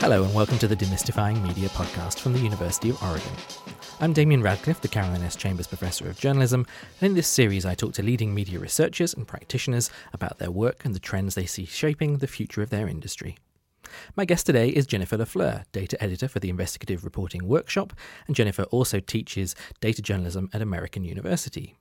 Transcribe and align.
Hello, 0.00 0.24
and 0.24 0.34
welcome 0.34 0.58
to 0.58 0.66
the 0.66 0.74
Demystifying 0.76 1.42
Media 1.42 1.68
podcast 1.68 2.18
from 2.20 2.32
the 2.32 2.38
University 2.38 2.90
of 2.90 3.02
Oregon. 3.02 3.30
I'm 4.00 4.12
Damian 4.12 4.42
Radcliffe, 4.42 4.80
the 4.80 4.88
Caroline 4.88 5.22
S. 5.22 5.36
Chambers 5.36 5.66
Professor 5.66 6.08
of 6.08 6.18
Journalism, 6.18 6.66
and 7.00 7.10
in 7.10 7.14
this 7.14 7.26
series 7.26 7.66
I 7.66 7.74
talk 7.74 7.92
to 7.94 8.02
leading 8.02 8.34
media 8.34 8.58
researchers 8.58 9.12
and 9.12 9.26
practitioners 9.26 9.90
about 10.12 10.38
their 10.38 10.50
work 10.50 10.84
and 10.84 10.94
the 10.94 11.00
trends 11.00 11.34
they 11.34 11.46
see 11.46 11.64
shaping 11.64 12.18
the 12.18 12.26
future 12.26 12.62
of 12.62 12.70
their 12.70 12.88
industry. 12.88 13.36
My 14.16 14.24
guest 14.24 14.46
today 14.46 14.68
is 14.68 14.86
Jennifer 14.86 15.16
LaFleur, 15.16 15.64
data 15.72 16.02
editor 16.02 16.28
for 16.28 16.40
the 16.40 16.50
Investigative 16.50 17.04
Reporting 17.04 17.46
Workshop, 17.46 17.92
and 18.26 18.36
Jennifer 18.36 18.64
also 18.64 19.00
teaches 19.00 19.54
data 19.80 20.02
journalism 20.02 20.48
at 20.52 20.62
American 20.62 21.04
University. 21.04 21.77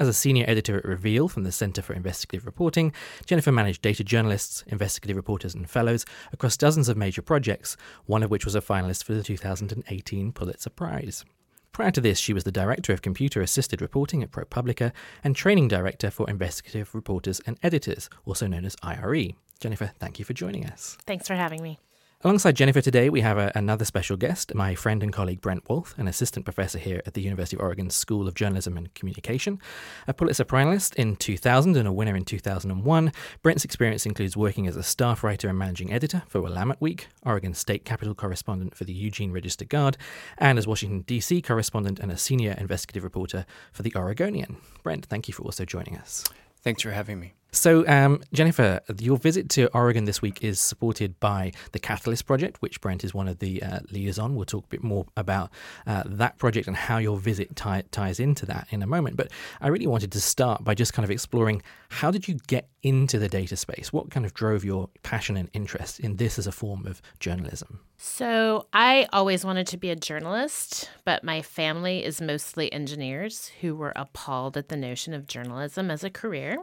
As 0.00 0.08
a 0.08 0.14
senior 0.14 0.46
editor 0.48 0.78
at 0.78 0.86
Reveal 0.86 1.28
from 1.28 1.44
the 1.44 1.52
Center 1.52 1.82
for 1.82 1.92
Investigative 1.92 2.46
Reporting, 2.46 2.94
Jennifer 3.26 3.52
managed 3.52 3.82
data 3.82 4.02
journalists, 4.02 4.64
investigative 4.68 5.14
reporters, 5.14 5.54
and 5.54 5.68
fellows 5.68 6.06
across 6.32 6.56
dozens 6.56 6.88
of 6.88 6.96
major 6.96 7.20
projects, 7.20 7.76
one 8.06 8.22
of 8.22 8.30
which 8.30 8.46
was 8.46 8.54
a 8.54 8.62
finalist 8.62 9.04
for 9.04 9.12
the 9.12 9.22
2018 9.22 10.32
Pulitzer 10.32 10.70
Prize. 10.70 11.26
Prior 11.72 11.90
to 11.90 12.00
this, 12.00 12.18
she 12.18 12.32
was 12.32 12.44
the 12.44 12.50
director 12.50 12.94
of 12.94 13.02
computer 13.02 13.42
assisted 13.42 13.82
reporting 13.82 14.22
at 14.22 14.30
ProPublica 14.30 14.92
and 15.22 15.36
training 15.36 15.68
director 15.68 16.10
for 16.10 16.30
investigative 16.30 16.94
reporters 16.94 17.42
and 17.46 17.58
editors, 17.62 18.08
also 18.24 18.46
known 18.46 18.64
as 18.64 18.76
IRE. 18.82 19.34
Jennifer, 19.60 19.92
thank 19.98 20.18
you 20.18 20.24
for 20.24 20.32
joining 20.32 20.64
us. 20.64 20.96
Thanks 21.06 21.28
for 21.28 21.34
having 21.34 21.62
me. 21.62 21.78
Alongside 22.22 22.54
Jennifer 22.54 22.82
today, 22.82 23.08
we 23.08 23.22
have 23.22 23.38
a, 23.38 23.50
another 23.54 23.86
special 23.86 24.18
guest, 24.18 24.54
my 24.54 24.74
friend 24.74 25.02
and 25.02 25.10
colleague 25.10 25.40
Brent 25.40 25.66
Walth, 25.70 25.98
an 25.98 26.06
assistant 26.06 26.44
professor 26.44 26.78
here 26.78 27.00
at 27.06 27.14
the 27.14 27.22
University 27.22 27.56
of 27.56 27.62
Oregon 27.62 27.88
School 27.88 28.28
of 28.28 28.34
Journalism 28.34 28.76
and 28.76 28.92
Communication. 28.92 29.58
A 30.06 30.12
Pulitzer 30.12 30.44
finalist 30.44 30.94
in 30.96 31.16
2000 31.16 31.78
and 31.78 31.88
a 31.88 31.92
winner 31.92 32.14
in 32.14 32.26
2001, 32.26 33.12
Brent's 33.42 33.64
experience 33.64 34.04
includes 34.04 34.36
working 34.36 34.66
as 34.66 34.76
a 34.76 34.82
staff 34.82 35.24
writer 35.24 35.48
and 35.48 35.58
managing 35.58 35.94
editor 35.94 36.22
for 36.28 36.42
Willamette 36.42 36.78
Week, 36.78 37.08
Oregon 37.24 37.54
State 37.54 37.86
Capitol 37.86 38.14
correspondent 38.14 38.76
for 38.76 38.84
the 38.84 38.92
Eugene 38.92 39.32
Register 39.32 39.64
Guard, 39.64 39.96
and 40.36 40.58
as 40.58 40.66
Washington, 40.66 41.00
D.C. 41.00 41.40
correspondent 41.40 42.00
and 42.00 42.12
a 42.12 42.18
senior 42.18 42.54
investigative 42.58 43.02
reporter 43.02 43.46
for 43.72 43.82
the 43.82 43.94
Oregonian. 43.96 44.58
Brent, 44.82 45.06
thank 45.06 45.26
you 45.26 45.32
for 45.32 45.44
also 45.44 45.64
joining 45.64 45.96
us. 45.96 46.22
Thanks 46.62 46.82
for 46.82 46.90
having 46.90 47.18
me. 47.18 47.32
So, 47.52 47.86
um, 47.88 48.22
Jennifer, 48.32 48.80
your 48.98 49.16
visit 49.16 49.48
to 49.50 49.68
Oregon 49.74 50.04
this 50.04 50.22
week 50.22 50.44
is 50.44 50.60
supported 50.60 51.18
by 51.18 51.52
the 51.72 51.78
Catalyst 51.78 52.26
Project, 52.26 52.62
which 52.62 52.80
Brent 52.80 53.02
is 53.02 53.12
one 53.12 53.28
of 53.28 53.40
the 53.40 53.62
uh, 53.62 53.80
leaders 53.90 54.18
on. 54.18 54.36
We'll 54.36 54.44
talk 54.44 54.64
a 54.64 54.68
bit 54.68 54.84
more 54.84 55.06
about 55.16 55.50
uh, 55.86 56.04
that 56.06 56.38
project 56.38 56.68
and 56.68 56.76
how 56.76 56.98
your 56.98 57.18
visit 57.18 57.56
tie- 57.56 57.84
ties 57.90 58.20
into 58.20 58.46
that 58.46 58.68
in 58.70 58.82
a 58.82 58.86
moment. 58.86 59.16
But 59.16 59.30
I 59.60 59.68
really 59.68 59.86
wanted 59.86 60.12
to 60.12 60.20
start 60.20 60.62
by 60.62 60.74
just 60.74 60.92
kind 60.92 61.04
of 61.04 61.10
exploring 61.10 61.62
how 61.88 62.10
did 62.10 62.28
you 62.28 62.38
get 62.46 62.68
into 62.82 63.18
the 63.18 63.28
data 63.28 63.56
space? 63.56 63.92
What 63.92 64.10
kind 64.10 64.24
of 64.24 64.32
drove 64.32 64.64
your 64.64 64.88
passion 65.02 65.36
and 65.36 65.50
interest 65.52 66.00
in 66.00 66.16
this 66.16 66.38
as 66.38 66.46
a 66.46 66.52
form 66.52 66.86
of 66.86 67.02
journalism? 67.18 67.80
So, 68.02 68.66
I 68.72 69.08
always 69.12 69.44
wanted 69.44 69.66
to 69.68 69.76
be 69.76 69.90
a 69.90 69.96
journalist, 69.96 70.88
but 71.04 71.22
my 71.22 71.42
family 71.42 72.02
is 72.02 72.18
mostly 72.22 72.72
engineers 72.72 73.50
who 73.60 73.74
were 73.74 73.92
appalled 73.94 74.56
at 74.56 74.70
the 74.70 74.76
notion 74.76 75.12
of 75.12 75.26
journalism 75.26 75.90
as 75.90 76.02
a 76.02 76.08
career. 76.08 76.56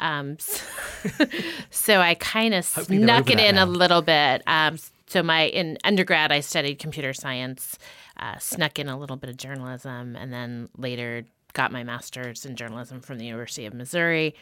Um, 0.00 0.17
so, 0.38 0.64
so, 1.70 2.00
I 2.00 2.14
kind 2.14 2.54
of 2.54 2.64
snuck 2.64 3.30
it 3.30 3.38
in 3.38 3.54
now. 3.56 3.64
a 3.64 3.66
little 3.66 4.02
bit. 4.02 4.42
Um, 4.46 4.78
so, 5.06 5.22
my 5.22 5.46
in 5.46 5.78
undergrad, 5.84 6.32
I 6.32 6.40
studied 6.40 6.78
computer 6.78 7.12
science, 7.12 7.78
uh, 8.18 8.38
snuck 8.38 8.78
in 8.78 8.88
a 8.88 8.98
little 8.98 9.16
bit 9.16 9.30
of 9.30 9.36
journalism, 9.36 10.16
and 10.16 10.32
then 10.32 10.68
later 10.76 11.24
got 11.52 11.72
my 11.72 11.82
master's 11.82 12.44
in 12.44 12.56
journalism 12.56 13.00
from 13.00 13.18
the 13.18 13.24
University 13.24 13.66
of 13.66 13.74
Missouri. 13.74 14.34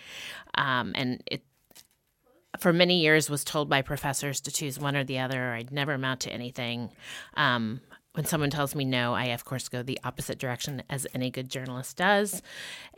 Um, 0.54 0.92
and 0.94 1.22
it 1.26 1.42
for 2.58 2.72
many 2.72 3.00
years 3.00 3.28
was 3.28 3.44
told 3.44 3.68
by 3.68 3.82
professors 3.82 4.40
to 4.40 4.50
choose 4.50 4.78
one 4.78 4.96
or 4.96 5.04
the 5.04 5.18
other 5.18 5.50
or 5.50 5.52
i'd 5.52 5.70
never 5.70 5.92
amount 5.92 6.20
to 6.20 6.30
anything 6.30 6.90
um, 7.36 7.80
when 8.16 8.24
someone 8.24 8.48
tells 8.48 8.74
me 8.74 8.84
no, 8.84 9.12
I 9.12 9.26
of 9.26 9.44
course 9.44 9.68
go 9.68 9.82
the 9.82 9.98
opposite 10.02 10.38
direction 10.38 10.82
as 10.88 11.06
any 11.12 11.30
good 11.30 11.50
journalist 11.50 11.98
does. 11.98 12.42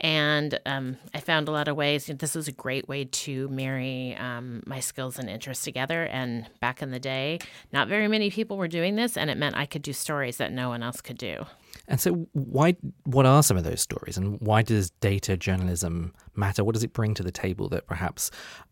And 0.00 0.58
um, 0.64 0.96
I 1.12 1.18
found 1.18 1.48
a 1.48 1.50
lot 1.50 1.66
of 1.66 1.76
ways. 1.76 2.06
This 2.06 2.36
was 2.36 2.46
a 2.46 2.52
great 2.52 2.88
way 2.88 3.04
to 3.04 3.48
marry 3.48 4.14
um, 4.16 4.62
my 4.64 4.78
skills 4.78 5.18
and 5.18 5.28
interests 5.28 5.64
together. 5.64 6.04
And 6.04 6.46
back 6.60 6.82
in 6.82 6.92
the 6.92 7.00
day, 7.00 7.40
not 7.72 7.88
very 7.88 8.06
many 8.06 8.30
people 8.30 8.56
were 8.56 8.68
doing 8.68 8.94
this, 8.94 9.16
and 9.16 9.28
it 9.28 9.36
meant 9.36 9.56
I 9.56 9.66
could 9.66 9.82
do 9.82 9.92
stories 9.92 10.36
that 10.36 10.52
no 10.52 10.68
one 10.68 10.84
else 10.84 11.00
could 11.00 11.18
do. 11.18 11.44
And 11.88 12.00
so, 12.00 12.28
why? 12.32 12.76
What 13.04 13.26
are 13.26 13.42
some 13.42 13.56
of 13.56 13.64
those 13.64 13.80
stories, 13.80 14.16
and 14.16 14.40
why 14.40 14.62
does 14.62 14.90
data 14.90 15.36
journalism 15.36 16.14
matter? 16.36 16.62
What 16.62 16.74
does 16.74 16.84
it 16.84 16.92
bring 16.92 17.14
to 17.14 17.22
the 17.22 17.32
table 17.32 17.68
that 17.70 17.86
perhaps 17.86 18.30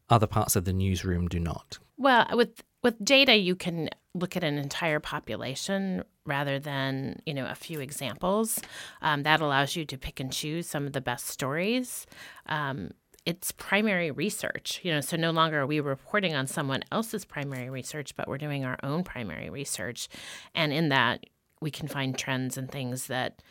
other 0.08 0.26
parts 0.26 0.54
of 0.54 0.64
the 0.64 0.72
newsroom 0.72 1.26
do 1.26 1.40
not? 1.40 1.78
Well, 1.98 2.26
with 2.32 2.62
with 2.86 3.04
data, 3.04 3.34
you 3.34 3.56
can 3.56 3.91
look 4.14 4.36
at 4.36 4.44
an 4.44 4.58
entire 4.58 5.00
population 5.00 6.04
rather 6.24 6.60
than 6.60 7.20
you 7.26 7.34
know 7.34 7.44
a 7.47 7.54
few 7.56 7.80
examples. 7.80 8.60
Um, 9.02 9.24
that 9.24 9.41
allows 9.41 9.74
you 9.74 9.84
to 9.86 9.98
pick 9.98 10.20
and 10.20 10.32
choose 10.32 10.69
some 10.69 10.86
of 10.86 10.92
the 10.92 11.00
best 11.00 11.26
stories. 11.26 12.06
Um, 12.47 12.92
it's 13.24 13.50
primary 13.50 14.12
research, 14.12 14.78
you 14.84 14.92
know, 14.92 15.00
so 15.00 15.16
no 15.16 15.32
longer 15.32 15.62
are 15.62 15.66
we 15.66 15.80
reporting 15.80 16.36
on 16.36 16.47
someone 16.47 16.84
else's 16.92 17.24
primary 17.24 17.69
research, 17.69 18.14
but 18.14 18.28
we're 18.28 18.38
doing 18.38 18.64
our 18.64 18.78
own 18.84 19.03
primary 19.03 19.50
research, 19.50 20.08
and 20.54 20.72
in 20.72 20.88
that 20.91 21.26
we 21.60 21.72
can 21.72 21.88
find 21.88 22.16
trends 22.16 22.56
and 22.56 22.70
things 22.70 23.08
that 23.08 23.42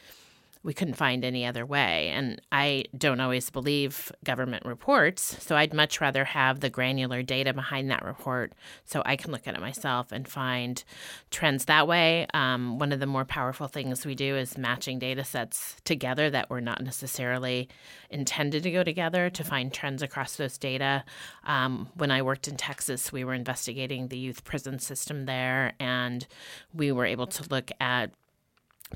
we 0.65 0.73
couldn't 0.73 0.95
find 0.95 1.23
any 1.23 1.45
other 1.45 1.63
way. 1.63 2.09
And 2.09 2.41
I 2.51 2.85
don't 2.97 3.19
always 3.19 3.51
believe 3.51 4.11
government 4.23 4.65
reports, 4.65 5.37
so 5.39 5.55
I'd 5.55 5.75
much 5.75 6.01
rather 6.01 6.25
have 6.25 6.59
the 6.59 6.71
granular 6.71 7.21
data 7.21 7.53
behind 7.53 7.91
that 7.91 8.03
report 8.03 8.53
so 8.83 9.03
I 9.05 9.15
can 9.15 9.31
look 9.31 9.47
at 9.47 9.53
it 9.53 9.61
myself 9.61 10.11
and 10.11 10.27
find 10.27 10.83
trends 11.29 11.65
that 11.65 11.87
way. 11.87 12.25
Um, 12.33 12.79
one 12.79 12.91
of 12.91 12.99
the 12.99 13.05
more 13.05 13.25
powerful 13.25 13.67
things 13.67 14.07
we 14.07 14.15
do 14.15 14.35
is 14.35 14.57
matching 14.57 14.97
data 14.97 15.23
sets 15.23 15.75
together 15.85 16.31
that 16.31 16.49
were 16.49 16.61
not 16.61 16.83
necessarily 16.83 17.69
intended 18.09 18.63
to 18.63 18.71
go 18.71 18.83
together 18.83 19.29
to 19.29 19.43
find 19.43 19.71
trends 19.71 20.01
across 20.01 20.35
those 20.35 20.57
data. 20.57 21.03
Um, 21.43 21.89
when 21.93 22.09
I 22.09 22.23
worked 22.23 22.47
in 22.47 22.57
Texas, 22.57 23.11
we 23.11 23.23
were 23.23 23.35
investigating 23.35 24.07
the 24.07 24.17
youth 24.17 24.43
prison 24.43 24.79
system 24.79 25.27
there, 25.27 25.73
and 25.79 26.25
we 26.73 26.91
were 26.91 27.05
able 27.05 27.27
to 27.27 27.43
look 27.51 27.69
at 27.79 28.09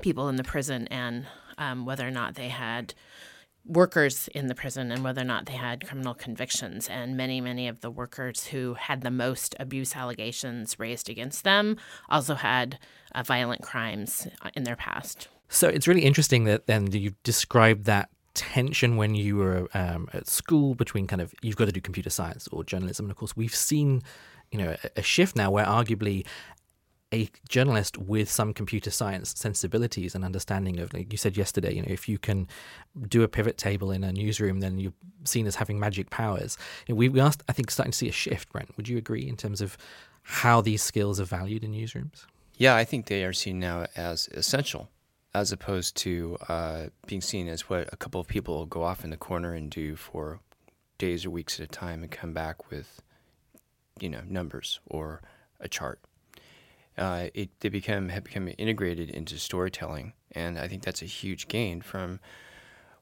people 0.02 0.28
in 0.28 0.36
the 0.36 0.44
prison 0.44 0.86
and 0.88 1.26
um, 1.60 1.86
whether 1.86 2.06
or 2.06 2.10
not 2.10 2.34
they 2.34 2.48
had 2.48 2.94
workers 3.64 4.28
in 4.34 4.46
the 4.46 4.54
prison 4.54 4.90
and 4.90 5.04
whether 5.04 5.20
or 5.20 5.24
not 5.24 5.46
they 5.46 5.52
had 5.52 5.86
criminal 5.86 6.14
convictions. 6.14 6.88
And 6.88 7.16
many, 7.16 7.40
many 7.40 7.68
of 7.68 7.80
the 7.80 7.90
workers 7.90 8.46
who 8.46 8.74
had 8.74 9.02
the 9.02 9.10
most 9.10 9.54
abuse 9.60 9.94
allegations 9.94 10.78
raised 10.78 11.08
against 11.08 11.44
them 11.44 11.76
also 12.08 12.34
had 12.34 12.78
uh, 13.14 13.22
violent 13.22 13.62
crimes 13.62 14.26
in 14.54 14.64
their 14.64 14.76
past. 14.76 15.28
So 15.48 15.68
it's 15.68 15.86
really 15.86 16.04
interesting 16.04 16.44
that 16.44 16.66
then 16.66 16.90
you 16.90 17.12
described 17.22 17.84
that 17.84 18.08
tension 18.34 18.96
when 18.96 19.14
you 19.14 19.36
were 19.36 19.68
um, 19.74 20.08
at 20.12 20.26
school 20.26 20.74
between 20.74 21.06
kind 21.06 21.20
of 21.20 21.34
you've 21.42 21.56
got 21.56 21.66
to 21.66 21.72
do 21.72 21.80
computer 21.80 22.10
science 22.10 22.48
or 22.52 22.64
journalism. 22.64 23.06
And 23.06 23.10
of 23.10 23.16
course, 23.16 23.36
we've 23.36 23.54
seen 23.54 24.02
you 24.52 24.58
know 24.58 24.76
a, 24.96 25.02
shift 25.02 25.36
now 25.36 25.50
where 25.50 25.64
arguably 25.64 26.26
a 27.12 27.28
journalist 27.48 27.98
with 27.98 28.30
some 28.30 28.54
computer 28.54 28.90
science 28.90 29.34
sensibilities 29.36 30.14
and 30.14 30.24
understanding 30.24 30.78
of, 30.78 30.92
like 30.94 31.10
you 31.10 31.18
said 31.18 31.36
yesterday, 31.36 31.74
you 31.74 31.82
know, 31.82 31.88
if 31.90 32.08
you 32.08 32.18
can 32.18 32.46
do 33.08 33.22
a 33.22 33.28
pivot 33.28 33.58
table 33.58 33.90
in 33.90 34.04
a 34.04 34.12
newsroom, 34.12 34.60
then 34.60 34.78
you're 34.78 34.92
seen 35.24 35.46
as 35.46 35.56
having 35.56 35.80
magic 35.80 36.10
powers. 36.10 36.56
You 36.86 36.94
know, 36.94 36.98
we, 36.98 37.08
we 37.08 37.20
I 37.20 37.30
think, 37.30 37.70
starting 37.70 37.92
to 37.92 37.98
see 37.98 38.08
a 38.08 38.12
shift, 38.12 38.52
Brent. 38.52 38.76
Would 38.76 38.88
you 38.88 38.96
agree 38.96 39.28
in 39.28 39.36
terms 39.36 39.60
of 39.60 39.76
how 40.22 40.60
these 40.60 40.82
skills 40.82 41.20
are 41.20 41.24
valued 41.24 41.64
in 41.64 41.72
newsrooms? 41.72 42.26
Yeah, 42.56 42.76
I 42.76 42.84
think 42.84 43.06
they 43.06 43.24
are 43.24 43.32
seen 43.32 43.58
now 43.58 43.86
as 43.96 44.28
essential, 44.28 44.88
as 45.34 45.50
opposed 45.50 45.96
to 45.98 46.36
uh, 46.48 46.86
being 47.06 47.22
seen 47.22 47.48
as 47.48 47.68
what 47.68 47.88
a 47.92 47.96
couple 47.96 48.20
of 48.20 48.28
people 48.28 48.56
will 48.58 48.66
go 48.66 48.82
off 48.84 49.02
in 49.02 49.10
the 49.10 49.16
corner 49.16 49.54
and 49.54 49.70
do 49.70 49.96
for 49.96 50.40
days 50.98 51.24
or 51.24 51.30
weeks 51.30 51.58
at 51.58 51.64
a 51.64 51.68
time 51.68 52.02
and 52.02 52.12
come 52.12 52.32
back 52.32 52.70
with, 52.70 53.00
you 53.98 54.08
know, 54.10 54.20
numbers 54.28 54.78
or 54.86 55.22
a 55.58 55.68
chart 55.68 55.98
uh, 57.00 57.28
it 57.34 57.48
they 57.60 57.68
become 57.68 58.10
have 58.10 58.24
become 58.24 58.48
integrated 58.58 59.10
into 59.10 59.38
storytelling, 59.38 60.12
and 60.32 60.58
I 60.58 60.68
think 60.68 60.82
that's 60.82 61.02
a 61.02 61.06
huge 61.06 61.48
gain 61.48 61.80
from 61.80 62.20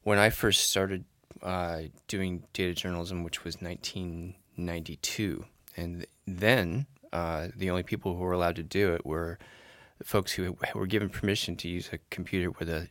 when 0.04 0.18
I 0.18 0.30
first 0.30 0.70
started 0.70 1.04
uh, 1.42 1.82
doing 2.06 2.44
data 2.52 2.74
journalism, 2.74 3.24
which 3.24 3.44
was 3.44 3.60
1992, 3.60 5.44
and 5.76 6.06
then 6.26 6.86
uh, 7.12 7.48
the 7.56 7.70
only 7.70 7.82
people 7.82 8.14
who 8.14 8.20
were 8.20 8.32
allowed 8.32 8.56
to 8.56 8.62
do 8.62 8.94
it 8.94 9.04
were 9.04 9.38
folks 10.02 10.32
who 10.32 10.56
were 10.74 10.86
given 10.86 11.08
permission 11.08 11.56
to 11.56 11.68
use 11.68 11.90
a 11.92 11.98
computer 12.10 12.50
with 12.52 12.68
a 12.68 12.88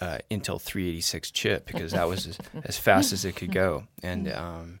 uh, 0.00 0.18
Intel 0.30 0.60
386 0.60 1.30
chip 1.30 1.66
because 1.66 1.92
that 1.92 2.08
was 2.08 2.26
as, 2.26 2.38
as, 2.64 2.76
fast 2.76 3.12
as 3.12 3.24
it 3.24 3.36
could 3.36 3.52
go. 3.52 3.84
And 4.02 4.30
um, 4.32 4.80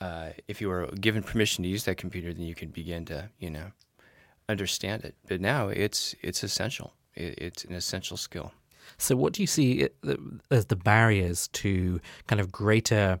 uh, 0.00 0.30
if 0.46 0.60
you 0.60 0.68
were 0.68 0.86
given 1.00 1.22
permission 1.22 1.64
to 1.64 1.68
use 1.68 1.84
that 1.84 1.96
computer, 1.96 2.32
then 2.32 2.44
you 2.44 2.54
could 2.54 2.72
begin 2.72 3.04
to, 3.06 3.30
you 3.40 3.50
know, 3.50 3.72
understand 4.50 5.04
it. 5.04 5.14
But 5.26 5.40
now 5.40 5.68
it's 5.68 6.14
it's 6.22 6.42
essential. 6.42 6.94
It, 7.14 7.34
it's 7.38 7.64
an 7.64 7.74
essential 7.74 8.16
skill. 8.16 8.52
So, 8.98 9.16
what 9.16 9.32
do 9.32 9.42
you 9.42 9.46
see 9.46 9.88
as 10.50 10.66
the 10.66 10.76
barriers 10.76 11.48
to 11.48 12.00
kind 12.26 12.40
of 12.40 12.52
greater 12.52 13.20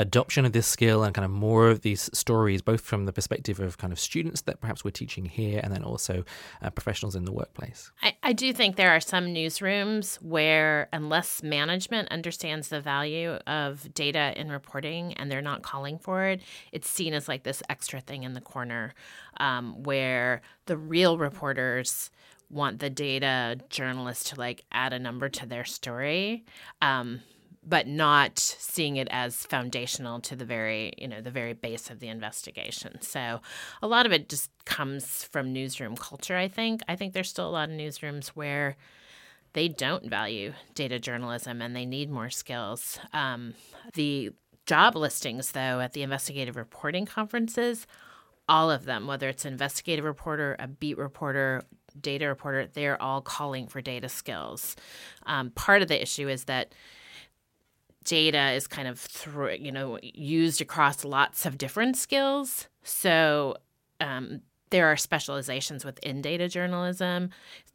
adoption 0.00 0.46
of 0.46 0.52
this 0.52 0.66
skill 0.66 1.04
and 1.04 1.14
kind 1.14 1.24
of 1.24 1.30
more 1.30 1.68
of 1.68 1.82
these 1.82 2.08
stories, 2.12 2.62
both 2.62 2.80
from 2.80 3.04
the 3.04 3.12
perspective 3.12 3.60
of 3.60 3.76
kind 3.76 3.92
of 3.92 4.00
students 4.00 4.40
that 4.42 4.60
perhaps 4.60 4.82
we're 4.82 4.90
teaching 4.90 5.26
here 5.26 5.60
and 5.62 5.72
then 5.72 5.84
also 5.84 6.24
uh, 6.62 6.70
professionals 6.70 7.14
in 7.14 7.26
the 7.26 7.32
workplace? 7.32 7.92
I, 8.02 8.16
I 8.22 8.32
do 8.32 8.52
think 8.52 8.76
there 8.76 8.90
are 8.90 9.00
some 9.00 9.26
newsrooms 9.26 10.16
where, 10.22 10.88
unless 10.92 11.42
management 11.42 12.08
understands 12.10 12.68
the 12.68 12.80
value 12.80 13.32
of 13.46 13.92
data 13.92 14.32
in 14.40 14.50
reporting 14.50 15.12
and 15.14 15.30
they're 15.30 15.42
not 15.42 15.62
calling 15.62 15.98
for 15.98 16.24
it, 16.24 16.40
it's 16.72 16.88
seen 16.88 17.12
as 17.12 17.28
like 17.28 17.42
this 17.42 17.62
extra 17.68 18.00
thing 18.00 18.22
in 18.22 18.32
the 18.32 18.40
corner 18.40 18.94
um, 19.38 19.82
where 19.82 20.40
the 20.66 20.76
real 20.76 21.18
reporters 21.18 22.10
want 22.48 22.80
the 22.80 22.90
data 22.90 23.58
journalist 23.68 24.28
to 24.28 24.36
like 24.36 24.64
add 24.72 24.92
a 24.92 24.98
number 24.98 25.28
to 25.28 25.46
their 25.46 25.64
story. 25.64 26.44
Um, 26.82 27.20
but 27.62 27.86
not 27.86 28.38
seeing 28.38 28.96
it 28.96 29.08
as 29.10 29.44
foundational 29.46 30.20
to 30.20 30.34
the 30.34 30.44
very 30.44 30.92
you 30.96 31.06
know 31.06 31.20
the 31.20 31.30
very 31.30 31.52
base 31.52 31.90
of 31.90 32.00
the 32.00 32.08
investigation. 32.08 33.00
So 33.02 33.40
a 33.82 33.86
lot 33.86 34.06
of 34.06 34.12
it 34.12 34.28
just 34.28 34.50
comes 34.64 35.24
from 35.24 35.52
newsroom 35.52 35.96
culture 35.96 36.36
i 36.36 36.48
think. 36.48 36.82
I 36.88 36.96
think 36.96 37.12
there's 37.12 37.28
still 37.28 37.48
a 37.48 37.50
lot 37.50 37.68
of 37.68 37.74
newsrooms 37.74 38.28
where 38.28 38.76
they 39.52 39.68
don't 39.68 40.08
value 40.08 40.52
data 40.74 40.98
journalism 40.98 41.60
and 41.60 41.74
they 41.74 41.84
need 41.84 42.10
more 42.10 42.30
skills. 42.30 42.98
Um, 43.12 43.54
the 43.94 44.30
job 44.66 44.96
listings 44.96 45.52
though 45.52 45.80
at 45.80 45.92
the 45.92 46.02
investigative 46.02 46.56
reporting 46.56 47.04
conferences 47.04 47.86
all 48.48 48.70
of 48.70 48.84
them 48.84 49.06
whether 49.06 49.28
it's 49.28 49.44
investigative 49.44 50.04
reporter 50.04 50.56
a 50.58 50.68
beat 50.68 50.96
reporter 50.96 51.62
data 52.00 52.26
reporter 52.26 52.66
they're 52.66 53.00
all 53.02 53.20
calling 53.20 53.66
for 53.66 53.80
data 53.80 54.08
skills. 54.08 54.76
Um, 55.26 55.50
part 55.50 55.82
of 55.82 55.88
the 55.88 56.00
issue 56.00 56.28
is 56.28 56.44
that 56.44 56.72
data 58.04 58.52
is 58.52 58.66
kind 58.66 58.88
of 58.88 58.98
through, 58.98 59.56
you 59.60 59.72
know 59.72 59.98
used 60.02 60.60
across 60.60 61.04
lots 61.04 61.46
of 61.46 61.58
different 61.58 61.96
skills. 61.96 62.68
So 62.82 63.56
um, 64.00 64.40
there 64.70 64.86
are 64.86 64.96
specializations 64.96 65.84
within 65.84 66.22
data 66.22 66.48
journalism. 66.48 67.30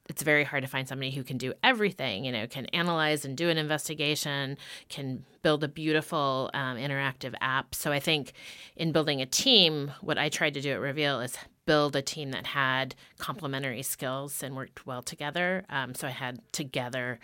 It's 0.07 0.23
very 0.23 0.43
hard 0.43 0.63
to 0.63 0.69
find 0.69 0.87
somebody 0.87 1.11
who 1.11 1.23
can 1.23 1.37
do 1.37 1.53
everything. 1.63 2.25
You 2.25 2.31
know, 2.31 2.47
can 2.47 2.65
analyze 2.67 3.25
and 3.25 3.35
do 3.35 3.49
an 3.49 3.57
investigation, 3.57 4.57
can 4.87 5.25
build 5.41 5.63
a 5.63 5.67
beautiful 5.67 6.49
um, 6.53 6.77
interactive 6.77 7.33
app. 7.41 7.73
So 7.75 7.91
I 7.91 7.99
think 7.99 8.33
in 8.75 8.91
building 8.91 9.21
a 9.21 9.25
team, 9.25 9.91
what 10.01 10.17
I 10.17 10.29
tried 10.29 10.53
to 10.55 10.61
do 10.61 10.71
at 10.71 10.79
Reveal 10.79 11.21
is 11.21 11.37
build 11.65 11.95
a 11.95 12.01
team 12.01 12.31
that 12.31 12.47
had 12.47 12.95
complementary 13.17 13.81
skills 13.81 14.43
and 14.43 14.55
worked 14.55 14.85
well 14.85 15.01
together. 15.01 15.65
Um, 15.69 15.95
so 15.95 16.07
I 16.07 16.11
had 16.11 16.39
together 16.51 17.19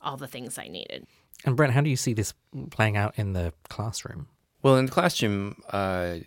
all 0.00 0.16
the 0.16 0.26
things 0.26 0.58
I 0.58 0.68
needed. 0.68 1.06
And 1.44 1.56
Brent, 1.56 1.72
how 1.72 1.80
do 1.80 1.90
you 1.90 1.96
see 1.96 2.12
this 2.12 2.34
playing 2.70 2.96
out 2.96 3.14
in 3.16 3.32
the 3.32 3.52
classroom? 3.68 4.28
Well, 4.62 4.76
in 4.76 4.86
the 4.86 4.92
classroom, 4.92 5.60
uh, 5.70 6.18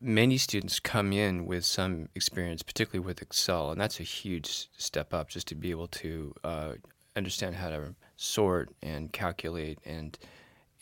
many 0.00 0.38
students 0.38 0.80
come 0.80 1.12
in 1.12 1.44
with 1.44 1.66
some 1.66 2.08
experience, 2.14 2.62
particularly 2.62 3.04
with 3.06 3.20
Excel, 3.20 3.70
and 3.70 3.80
that's 3.80 4.00
a 4.00 4.04
huge 4.04 4.70
step 4.78 5.12
up 5.12 5.28
just 5.28 5.46
to 5.48 5.54
be 5.54 5.70
able 5.70 5.88
to 5.88 6.34
uh, 6.42 6.72
understand 7.14 7.56
how 7.56 7.68
to 7.68 7.94
sort 8.16 8.70
and 8.82 9.12
calculate 9.12 9.78
and 9.84 10.18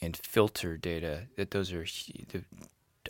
and 0.00 0.16
filter 0.16 0.76
data. 0.76 1.26
That 1.36 1.50
those 1.50 1.72
are. 1.72 1.84
The, 1.84 2.44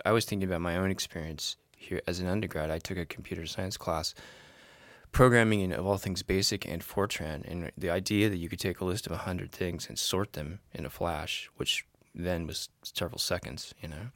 I 0.07 0.13
was 0.13 0.25
thinking 0.25 0.49
about 0.49 0.63
my 0.63 0.77
own 0.79 0.91
experience 0.91 1.57
here 1.77 2.01
as 2.07 2.19
an 2.19 2.29
undergrad. 2.29 2.71
I 2.71 2.79
took 2.79 2.97
a 2.97 3.05
computer 3.05 3.47
science 3.47 3.77
class 3.77 4.15
programming 5.13 5.61
in 5.61 5.73
of 5.73 5.87
all 5.87 5.99
things 5.99 6.23
basic 6.23 6.67
and 6.67 6.83
Fortran, 6.83 7.49
and 7.51 7.71
the 7.77 7.91
idea 7.91 8.29
that 8.29 8.39
you 8.39 8.49
could 8.49 8.59
take 8.59 8.81
a 8.81 8.85
list 8.85 9.07
of 9.07 9.17
hundred 9.17 9.53
things 9.53 9.89
and 9.89 9.99
sort 9.99 10.33
them 10.33 10.61
in 10.73 10.87
a 10.87 10.91
flash, 10.91 11.51
which 11.57 11.87
then 12.15 12.47
was 12.47 12.69
several 12.83 13.19
seconds, 13.19 13.75
you 13.81 13.89
know, 13.89 14.11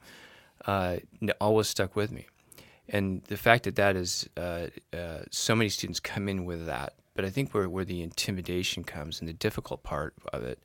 uh, 0.65 0.97
always 1.39 1.67
stuck 1.67 1.95
with 1.95 2.11
me. 2.11 2.25
And 2.89 3.23
the 3.25 3.37
fact 3.37 3.63
that 3.63 3.75
that 3.75 3.95
is 3.95 4.29
uh, 4.37 4.67
uh, 4.93 5.19
so 5.29 5.55
many 5.55 5.69
students 5.69 5.99
come 5.99 6.27
in 6.27 6.45
with 6.45 6.65
that, 6.65 6.93
but 7.15 7.25
I 7.25 7.29
think 7.29 7.53
where 7.53 7.69
where 7.69 7.85
the 7.85 8.01
intimidation 8.01 8.83
comes 8.83 9.19
and 9.19 9.27
the 9.27 9.33
difficult 9.33 9.83
part 9.83 10.13
of 10.33 10.43
it 10.43 10.59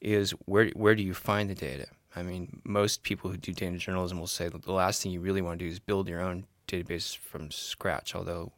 is 0.00 0.30
where 0.46 0.68
where 0.70 0.94
do 0.94 1.02
you 1.02 1.14
find 1.14 1.50
the 1.50 1.54
data? 1.54 1.86
I 2.16 2.22
mean, 2.22 2.62
most 2.64 3.02
people 3.02 3.30
who 3.30 3.36
do 3.36 3.52
data 3.52 3.76
journalism 3.76 4.18
will 4.18 4.26
say 4.26 4.48
the 4.48 4.72
last 4.72 5.02
thing 5.02 5.12
you 5.12 5.20
really 5.20 5.42
want 5.42 5.58
to 5.58 5.64
do 5.64 5.70
is 5.70 5.78
build 5.78 6.08
your 6.08 6.20
own 6.20 6.46
database 6.66 7.16
from 7.16 7.50
scratch, 7.50 8.14
although 8.14 8.52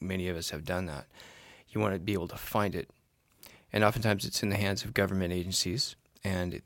many 0.00 0.28
of 0.28 0.36
us 0.36 0.50
have 0.50 0.64
done 0.64 0.86
that. 0.86 1.06
You 1.68 1.80
want 1.80 1.94
to 1.94 2.00
be 2.00 2.12
able 2.12 2.28
to 2.28 2.36
find 2.36 2.74
it. 2.74 2.90
And 3.72 3.84
oftentimes 3.84 4.24
it's 4.24 4.42
in 4.42 4.50
the 4.50 4.56
hands 4.56 4.84
of 4.84 4.94
government 4.94 5.32
agencies, 5.32 5.94
and 6.24 6.60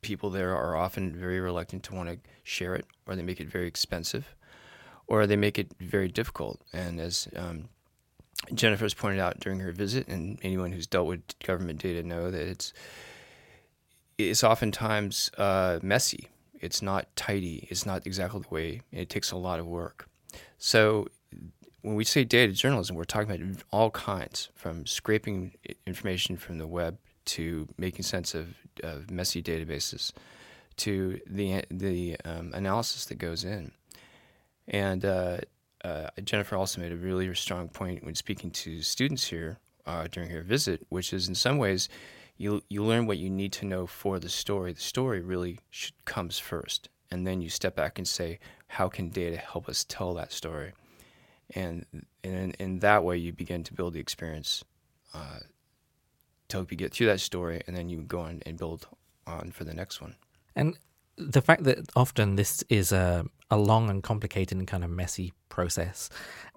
people 0.00 0.30
there 0.30 0.56
are 0.56 0.76
often 0.76 1.14
very 1.14 1.40
reluctant 1.40 1.82
to 1.84 1.94
want 1.94 2.08
to 2.08 2.18
share 2.42 2.74
it, 2.74 2.86
or 3.06 3.14
they 3.14 3.22
make 3.22 3.40
it 3.40 3.48
very 3.48 3.66
expensive, 3.66 4.34
or 5.06 5.26
they 5.26 5.36
make 5.36 5.58
it 5.58 5.72
very 5.78 6.08
difficult. 6.08 6.62
And 6.72 6.98
as 6.98 7.28
um, 7.36 7.68
Jennifer 8.54 8.84
has 8.84 8.94
pointed 8.94 9.20
out 9.20 9.40
during 9.40 9.60
her 9.60 9.72
visit, 9.72 10.08
and 10.08 10.38
anyone 10.42 10.72
who's 10.72 10.86
dealt 10.86 11.06
with 11.06 11.38
government 11.44 11.80
data 11.80 12.02
know 12.02 12.30
that 12.30 12.46
it's 12.46 12.72
it's 14.18 14.42
oftentimes 14.42 15.30
uh, 15.36 15.78
messy. 15.82 16.28
It's 16.58 16.80
not 16.80 17.14
tidy. 17.16 17.68
It's 17.70 17.84
not 17.84 18.06
exactly 18.06 18.40
the 18.40 18.48
way. 18.48 18.80
It 18.90 19.10
takes 19.10 19.30
a 19.30 19.36
lot 19.36 19.60
of 19.60 19.66
work. 19.66 20.08
So 20.56 21.08
when 21.86 21.94
we 21.94 22.02
say 22.02 22.24
data 22.24 22.52
journalism, 22.52 22.96
we're 22.96 23.04
talking 23.04 23.30
about 23.30 23.62
all 23.70 23.92
kinds, 23.92 24.48
from 24.56 24.86
scraping 24.86 25.52
information 25.86 26.36
from 26.36 26.58
the 26.58 26.66
web 26.66 26.98
to 27.26 27.68
making 27.78 28.02
sense 28.02 28.34
of, 28.34 28.56
of 28.82 29.08
messy 29.08 29.40
databases 29.40 30.10
to 30.78 31.20
the 31.28 31.62
the 31.70 32.16
um, 32.24 32.50
analysis 32.54 33.04
that 33.04 33.18
goes 33.18 33.44
in. 33.44 33.70
And 34.66 35.04
uh, 35.04 35.38
uh, 35.84 36.08
Jennifer 36.24 36.56
also 36.56 36.80
made 36.80 36.90
a 36.90 36.96
really 36.96 37.32
strong 37.36 37.68
point 37.68 38.02
when 38.02 38.16
speaking 38.16 38.50
to 38.50 38.82
students 38.82 39.28
here 39.28 39.58
uh, 39.86 40.08
during 40.10 40.30
her 40.30 40.42
visit, 40.42 40.84
which 40.88 41.12
is 41.12 41.28
in 41.28 41.36
some 41.36 41.56
ways 41.56 41.88
you 42.36 42.64
you 42.68 42.82
learn 42.82 43.06
what 43.06 43.18
you 43.18 43.30
need 43.30 43.52
to 43.52 43.64
know 43.64 43.86
for 43.86 44.18
the 44.18 44.28
story. 44.28 44.72
The 44.72 44.80
story 44.80 45.20
really 45.20 45.60
should, 45.70 46.04
comes 46.04 46.40
first, 46.40 46.88
and 47.12 47.24
then 47.24 47.40
you 47.40 47.48
step 47.48 47.76
back 47.76 47.96
and 47.96 48.08
say, 48.08 48.40
how 48.66 48.88
can 48.88 49.08
data 49.08 49.36
help 49.36 49.68
us 49.68 49.84
tell 49.84 50.14
that 50.14 50.32
story? 50.32 50.72
And 51.54 51.86
in, 52.22 52.52
in 52.58 52.78
that 52.80 53.04
way 53.04 53.16
you 53.16 53.32
begin 53.32 53.62
to 53.64 53.74
build 53.74 53.94
the 53.94 54.00
experience 54.00 54.64
uh, 55.14 55.40
to 56.48 56.56
help 56.56 56.70
you 56.70 56.76
get 56.76 56.92
through 56.92 57.06
that 57.06 57.20
story, 57.20 57.62
and 57.66 57.76
then 57.76 57.88
you 57.88 58.02
go 58.02 58.20
on 58.20 58.42
and 58.46 58.58
build 58.58 58.86
on 59.26 59.50
for 59.50 59.64
the 59.64 59.74
next 59.74 60.00
one. 60.00 60.16
And 60.54 60.78
the 61.16 61.42
fact 61.42 61.64
that 61.64 61.78
often 61.96 62.36
this 62.36 62.62
is 62.68 62.92
a, 62.92 63.24
a 63.50 63.56
long 63.56 63.90
and 63.90 64.02
complicated 64.02 64.58
and 64.58 64.66
kind 64.66 64.84
of 64.84 64.90
messy 64.90 65.32
process, 65.48 66.10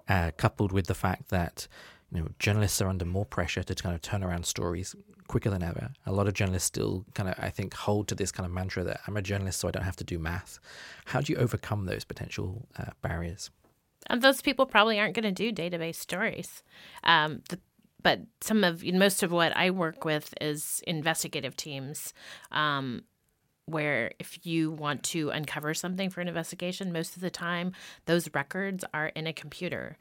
uh, 0.07 0.31
coupled 0.37 0.71
with 0.71 0.87
the 0.87 0.93
fact 0.95 1.29
that 1.29 1.67
you 2.11 2.19
know 2.19 2.29
journalists 2.39 2.81
are 2.81 2.89
under 2.89 3.05
more 3.05 3.25
pressure 3.25 3.63
to 3.63 3.75
kind 3.75 3.95
of 3.95 4.01
turn 4.01 4.23
around 4.23 4.45
stories 4.45 4.95
quicker 5.27 5.49
than 5.49 5.63
ever. 5.63 5.91
A 6.05 6.11
lot 6.11 6.27
of 6.27 6.33
journalists 6.33 6.67
still 6.67 7.05
kind 7.13 7.29
of, 7.29 7.35
I 7.37 7.49
think, 7.51 7.73
hold 7.73 8.07
to 8.07 8.15
this 8.15 8.31
kind 8.31 8.45
of 8.45 8.51
mantra 8.51 8.83
that 8.83 9.01
I'm 9.07 9.15
a 9.15 9.21
journalist, 9.21 9.59
so 9.59 9.67
I 9.67 9.71
don't 9.71 9.83
have 9.83 9.95
to 9.97 10.03
do 10.03 10.19
math. 10.19 10.59
How 11.05 11.21
do 11.21 11.31
you 11.31 11.37
overcome 11.37 11.85
those 11.85 12.03
potential 12.03 12.67
uh, 12.77 12.91
barriers? 13.01 13.51
And 14.07 14.21
those 14.21 14.41
people 14.41 14.65
probably 14.65 14.99
aren't 14.99 15.15
going 15.15 15.23
to 15.23 15.31
do 15.31 15.51
database 15.51 15.95
stories. 15.95 16.63
Um, 17.03 17.41
the, 17.49 17.59
but 18.01 18.21
some 18.41 18.63
of 18.63 18.83
most 18.83 19.23
of 19.23 19.31
what 19.31 19.55
I 19.55 19.71
work 19.71 20.05
with 20.05 20.33
is 20.39 20.81
investigative 20.87 21.55
teams. 21.55 22.13
Um, 22.51 23.03
where 23.65 24.13
if 24.19 24.45
you 24.45 24.71
want 24.71 25.03
to 25.03 25.29
uncover 25.29 25.73
something 25.73 26.09
for 26.09 26.21
an 26.21 26.27
investigation, 26.27 26.91
most 26.91 27.15
of 27.15 27.21
the 27.21 27.29
time 27.29 27.71
those 28.05 28.33
records 28.33 28.83
are 28.93 29.07
in 29.07 29.27
a 29.27 29.33
computer. 29.33 29.97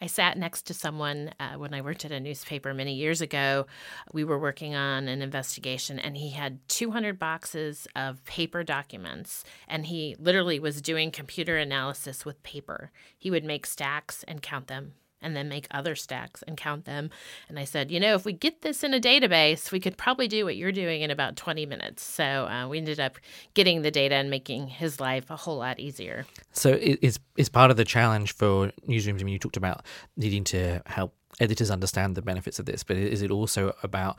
I 0.00 0.06
sat 0.06 0.38
next 0.38 0.62
to 0.66 0.74
someone 0.74 1.32
uh, 1.38 1.54
when 1.54 1.74
I 1.74 1.82
worked 1.82 2.04
at 2.04 2.12
a 2.12 2.20
newspaper 2.20 2.72
many 2.72 2.94
years 2.94 3.20
ago. 3.20 3.66
We 4.12 4.24
were 4.24 4.38
working 4.38 4.74
on 4.74 5.08
an 5.08 5.20
investigation, 5.20 5.98
and 5.98 6.16
he 6.16 6.30
had 6.30 6.66
200 6.68 7.18
boxes 7.18 7.86
of 7.94 8.24
paper 8.24 8.64
documents, 8.64 9.44
and 9.68 9.86
he 9.86 10.16
literally 10.18 10.58
was 10.58 10.80
doing 10.80 11.10
computer 11.10 11.58
analysis 11.58 12.24
with 12.24 12.42
paper. 12.42 12.92
He 13.18 13.30
would 13.30 13.44
make 13.44 13.66
stacks 13.66 14.24
and 14.26 14.40
count 14.40 14.68
them 14.68 14.94
and 15.22 15.36
then 15.36 15.48
make 15.48 15.66
other 15.70 15.94
stacks 15.94 16.42
and 16.46 16.56
count 16.56 16.84
them. 16.84 17.10
And 17.48 17.58
I 17.58 17.64
said, 17.64 17.90
you 17.90 18.00
know, 18.00 18.14
if 18.14 18.24
we 18.24 18.32
get 18.32 18.62
this 18.62 18.82
in 18.82 18.94
a 18.94 19.00
database, 19.00 19.70
we 19.72 19.80
could 19.80 19.96
probably 19.96 20.28
do 20.28 20.44
what 20.44 20.56
you're 20.56 20.72
doing 20.72 21.02
in 21.02 21.10
about 21.10 21.36
20 21.36 21.66
minutes. 21.66 22.02
So 22.02 22.24
uh, 22.24 22.68
we 22.68 22.78
ended 22.78 23.00
up 23.00 23.18
getting 23.54 23.82
the 23.82 23.90
data 23.90 24.14
and 24.14 24.30
making 24.30 24.68
his 24.68 25.00
life 25.00 25.30
a 25.30 25.36
whole 25.36 25.58
lot 25.58 25.78
easier. 25.78 26.26
So 26.52 26.78
it's, 26.80 27.18
it's 27.36 27.48
part 27.48 27.70
of 27.70 27.76
the 27.76 27.84
challenge 27.84 28.32
for 28.32 28.72
newsrooms. 28.88 29.20
I 29.20 29.24
mean, 29.24 29.28
you 29.28 29.38
talked 29.38 29.56
about 29.56 29.84
needing 30.16 30.44
to 30.44 30.82
help 30.86 31.14
editors 31.38 31.70
understand 31.70 32.14
the 32.14 32.22
benefits 32.22 32.58
of 32.58 32.66
this, 32.66 32.82
but 32.82 32.96
is 32.96 33.22
it 33.22 33.30
also 33.30 33.74
about 33.82 34.18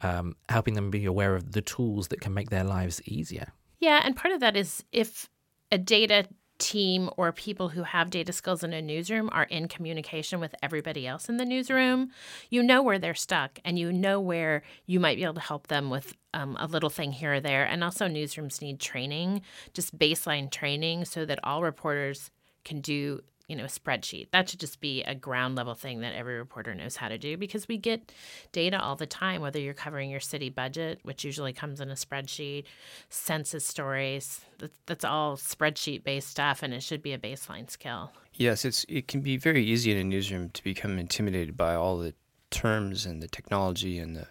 um, 0.00 0.36
helping 0.48 0.74
them 0.74 0.90
be 0.90 1.04
aware 1.04 1.34
of 1.34 1.52
the 1.52 1.62
tools 1.62 2.08
that 2.08 2.20
can 2.20 2.34
make 2.34 2.50
their 2.50 2.64
lives 2.64 3.00
easier? 3.04 3.52
Yeah, 3.78 4.00
and 4.04 4.16
part 4.16 4.32
of 4.32 4.40
that 4.40 4.56
is 4.56 4.84
if 4.92 5.28
a 5.70 5.78
data 5.78 6.26
team 6.62 7.10
or 7.16 7.32
people 7.32 7.70
who 7.70 7.82
have 7.82 8.08
data 8.08 8.32
skills 8.32 8.62
in 8.62 8.72
a 8.72 8.80
newsroom 8.80 9.28
are 9.32 9.44
in 9.44 9.66
communication 9.66 10.38
with 10.38 10.54
everybody 10.62 11.06
else 11.06 11.28
in 11.28 11.36
the 11.36 11.44
newsroom, 11.44 12.10
you 12.50 12.62
know 12.62 12.82
where 12.82 13.00
they're 13.00 13.14
stuck 13.14 13.58
and 13.64 13.78
you 13.78 13.92
know 13.92 14.20
where 14.20 14.62
you 14.86 15.00
might 15.00 15.16
be 15.16 15.24
able 15.24 15.34
to 15.34 15.40
help 15.40 15.66
them 15.66 15.90
with 15.90 16.14
um, 16.34 16.56
a 16.60 16.66
little 16.66 16.88
thing 16.88 17.10
here 17.10 17.34
or 17.34 17.40
there. 17.40 17.64
And 17.64 17.82
also, 17.82 18.06
newsrooms 18.06 18.62
need 18.62 18.78
training, 18.78 19.42
just 19.74 19.98
baseline 19.98 20.50
training, 20.50 21.04
so 21.04 21.24
that 21.24 21.40
all 21.42 21.62
reporters 21.62 22.30
can 22.64 22.80
do 22.80 23.20
you 23.52 23.58
know 23.58 23.64
a 23.64 23.66
spreadsheet. 23.66 24.28
That 24.30 24.48
should 24.48 24.60
just 24.60 24.80
be 24.80 25.02
a 25.02 25.14
ground 25.14 25.56
level 25.56 25.74
thing 25.74 26.00
that 26.00 26.14
every 26.14 26.38
reporter 26.38 26.74
knows 26.74 26.96
how 26.96 27.08
to 27.08 27.18
do 27.18 27.36
because 27.36 27.68
we 27.68 27.76
get 27.76 28.10
data 28.50 28.80
all 28.80 28.96
the 28.96 29.06
time 29.06 29.42
whether 29.42 29.60
you're 29.60 29.74
covering 29.74 30.08
your 30.08 30.20
city 30.20 30.48
budget 30.48 31.00
which 31.02 31.22
usually 31.22 31.52
comes 31.52 31.78
in 31.78 31.90
a 31.90 31.94
spreadsheet 31.94 32.64
census 33.10 33.66
stories 33.66 34.40
that's 34.86 35.04
all 35.04 35.36
spreadsheet 35.36 36.02
based 36.02 36.28
stuff 36.28 36.62
and 36.62 36.72
it 36.72 36.82
should 36.82 37.02
be 37.02 37.12
a 37.12 37.18
baseline 37.18 37.70
skill. 37.70 38.10
Yes 38.32 38.64
it's 38.64 38.86
it 38.88 39.06
can 39.06 39.20
be 39.20 39.36
very 39.36 39.62
easy 39.62 39.92
in 39.92 39.98
a 39.98 40.04
newsroom 40.04 40.48
to 40.48 40.64
become 40.64 40.98
intimidated 40.98 41.54
by 41.54 41.74
all 41.74 41.98
the 41.98 42.14
terms 42.48 43.04
and 43.04 43.22
the 43.22 43.28
technology 43.28 43.98
and 43.98 44.16
the 44.16 44.26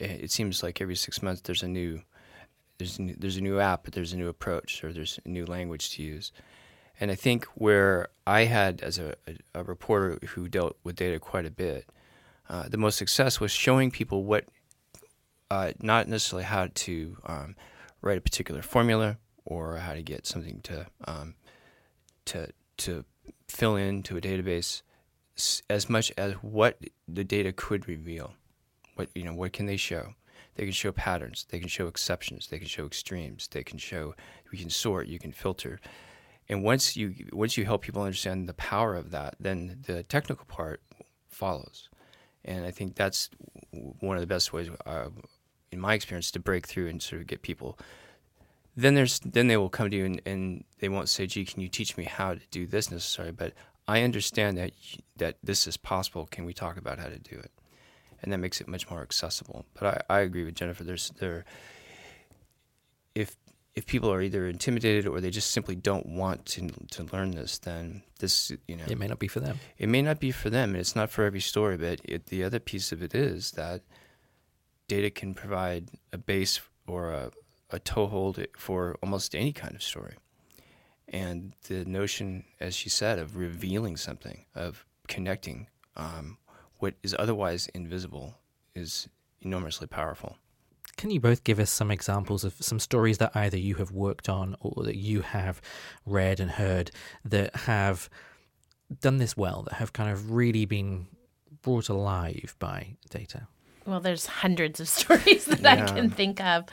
eh, 0.00 0.16
it 0.22 0.30
seems 0.30 0.62
like 0.62 0.80
every 0.80 0.96
six 0.96 1.22
months 1.22 1.42
there's 1.42 1.62
a 1.62 1.68
new 1.68 2.00
there's 2.78 2.98
a 2.98 3.02
new, 3.02 3.14
there's 3.18 3.36
a 3.36 3.42
new 3.42 3.60
app 3.60 3.84
but 3.84 3.92
there's 3.92 4.14
a 4.14 4.16
new 4.16 4.28
approach 4.28 4.82
or 4.82 4.94
there's 4.94 5.20
a 5.26 5.28
new 5.28 5.44
language 5.44 5.90
to 5.90 6.02
use 6.02 6.32
and 7.00 7.10
I 7.10 7.14
think 7.14 7.44
where 7.54 8.08
I 8.26 8.44
had, 8.44 8.80
as 8.80 8.98
a, 8.98 9.14
a, 9.54 9.64
reporter 9.64 10.18
who 10.28 10.48
dealt 10.48 10.76
with 10.84 10.96
data 10.96 11.18
quite 11.18 11.46
a 11.46 11.50
bit, 11.50 11.88
uh, 12.48 12.68
the 12.68 12.76
most 12.76 12.96
success 12.96 13.40
was 13.40 13.50
showing 13.50 13.90
people 13.90 14.24
what, 14.24 14.44
uh, 15.50 15.72
not 15.80 16.08
necessarily 16.08 16.44
how 16.44 16.68
to 16.72 17.16
um, 17.26 17.56
write 18.00 18.18
a 18.18 18.20
particular 18.20 18.62
formula 18.62 19.18
or 19.44 19.76
how 19.78 19.94
to 19.94 20.02
get 20.02 20.26
something 20.26 20.60
to 20.62 20.86
um, 21.06 21.34
to 22.24 22.48
to 22.78 23.04
fill 23.48 23.76
into 23.76 24.16
a 24.16 24.20
database, 24.20 24.82
as 25.68 25.88
much 25.88 26.12
as 26.16 26.34
what 26.34 26.78
the 27.08 27.24
data 27.24 27.52
could 27.52 27.88
reveal. 27.88 28.34
What 28.94 29.08
you 29.14 29.24
know, 29.24 29.34
what 29.34 29.52
can 29.52 29.66
they 29.66 29.76
show? 29.76 30.14
They 30.54 30.64
can 30.64 30.72
show 30.72 30.92
patterns. 30.92 31.46
They 31.48 31.58
can 31.58 31.68
show 31.68 31.86
exceptions. 31.86 32.48
They 32.48 32.58
can 32.58 32.68
show 32.68 32.84
extremes. 32.84 33.48
They 33.50 33.64
can 33.64 33.78
show. 33.78 34.14
We 34.50 34.58
can 34.58 34.70
sort. 34.70 35.08
You 35.08 35.18
can 35.18 35.32
filter 35.32 35.80
and 36.48 36.62
once 36.62 36.96
you 36.96 37.14
once 37.32 37.56
you 37.56 37.64
help 37.64 37.82
people 37.82 38.02
understand 38.02 38.48
the 38.48 38.54
power 38.54 38.94
of 38.94 39.10
that, 39.10 39.36
then 39.38 39.82
the 39.86 40.02
technical 40.02 40.44
part 40.46 40.82
follows. 41.28 41.88
And 42.44 42.64
I 42.64 42.70
think 42.70 42.96
that's 42.96 43.30
one 43.70 44.16
of 44.16 44.20
the 44.20 44.26
best 44.26 44.52
ways, 44.52 44.68
uh, 44.84 45.10
in 45.70 45.80
my 45.80 45.94
experience, 45.94 46.30
to 46.32 46.40
break 46.40 46.66
through 46.66 46.88
and 46.88 47.00
sort 47.00 47.22
of 47.22 47.28
get 47.28 47.42
people. 47.42 47.78
Then 48.76 48.94
there's 48.94 49.20
then 49.20 49.46
they 49.46 49.56
will 49.56 49.68
come 49.68 49.90
to 49.90 49.96
you 49.96 50.04
and, 50.04 50.22
and 50.26 50.64
they 50.80 50.88
won't 50.88 51.08
say, 51.08 51.26
"Gee, 51.26 51.44
can 51.44 51.60
you 51.60 51.68
teach 51.68 51.96
me 51.96 52.04
how 52.04 52.34
to 52.34 52.40
do 52.50 52.66
this 52.66 52.90
necessarily?" 52.90 53.32
But 53.32 53.52
I 53.86 54.02
understand 54.02 54.58
that 54.58 54.72
that 55.16 55.36
this 55.42 55.66
is 55.66 55.76
possible. 55.76 56.26
Can 56.26 56.44
we 56.44 56.54
talk 56.54 56.76
about 56.76 56.98
how 56.98 57.08
to 57.08 57.18
do 57.18 57.36
it? 57.36 57.52
And 58.22 58.32
that 58.32 58.38
makes 58.38 58.60
it 58.60 58.68
much 58.68 58.88
more 58.88 59.02
accessible. 59.02 59.66
But 59.74 60.04
I, 60.10 60.18
I 60.18 60.20
agree 60.20 60.44
with 60.44 60.54
Jennifer. 60.54 60.84
There's 60.84 61.10
there 61.10 61.44
if 63.74 63.86
people 63.86 64.12
are 64.12 64.20
either 64.20 64.46
intimidated 64.46 65.06
or 65.06 65.20
they 65.20 65.30
just 65.30 65.50
simply 65.50 65.74
don't 65.74 66.06
want 66.06 66.44
to 66.46 66.68
to 66.90 67.04
learn 67.04 67.30
this, 67.32 67.58
then 67.58 68.02
this 68.18 68.52
you 68.68 68.76
know 68.76 68.84
it 68.88 68.98
may 68.98 69.06
not 69.06 69.18
be 69.18 69.28
for 69.28 69.40
them. 69.40 69.58
It 69.78 69.88
may 69.88 70.02
not 70.02 70.20
be 70.20 70.30
for 70.30 70.50
them, 70.50 70.70
and 70.70 70.78
it's 70.78 70.96
not 70.96 71.10
for 71.10 71.24
every 71.24 71.40
story. 71.40 71.76
But 71.76 72.00
it, 72.04 72.26
the 72.26 72.44
other 72.44 72.58
piece 72.58 72.92
of 72.92 73.02
it 73.02 73.14
is 73.14 73.52
that 73.52 73.82
data 74.88 75.10
can 75.10 75.34
provide 75.34 75.88
a 76.12 76.18
base 76.18 76.60
or 76.86 77.12
a, 77.12 77.30
a 77.70 77.78
toehold 77.78 78.44
for 78.56 78.96
almost 79.02 79.34
any 79.34 79.52
kind 79.52 79.74
of 79.74 79.82
story. 79.82 80.14
And 81.08 81.54
the 81.68 81.84
notion, 81.84 82.44
as 82.60 82.74
she 82.74 82.88
said, 82.88 83.18
of 83.18 83.36
revealing 83.36 83.96
something, 83.96 84.44
of 84.54 84.84
connecting 85.08 85.68
um, 85.96 86.38
what 86.78 86.94
is 87.02 87.14
otherwise 87.18 87.68
invisible, 87.74 88.36
is 88.74 89.08
enormously 89.40 89.86
powerful. 89.86 90.36
Can 90.96 91.10
you 91.10 91.20
both 91.20 91.44
give 91.44 91.58
us 91.58 91.70
some 91.70 91.90
examples 91.90 92.44
of 92.44 92.54
some 92.60 92.78
stories 92.78 93.18
that 93.18 93.34
either 93.34 93.56
you 93.56 93.76
have 93.76 93.90
worked 93.92 94.28
on 94.28 94.56
or 94.60 94.84
that 94.84 94.96
you 94.96 95.22
have 95.22 95.60
read 96.06 96.38
and 96.38 96.50
heard 96.50 96.90
that 97.24 97.54
have 97.56 98.10
done 99.00 99.16
this 99.16 99.36
well, 99.36 99.62
that 99.62 99.74
have 99.74 99.92
kind 99.92 100.10
of 100.10 100.30
really 100.30 100.64
been 100.64 101.06
brought 101.62 101.88
alive 101.88 102.54
by 102.58 102.96
data? 103.10 103.48
Well, 103.86 104.00
there's 104.00 104.26
hundreds 104.26 104.80
of 104.80 104.88
stories 104.98 105.46
that 105.46 105.78
yeah. 105.78 105.84
I 105.84 105.86
can 105.86 106.10
think 106.10 106.40
of. 106.40 106.66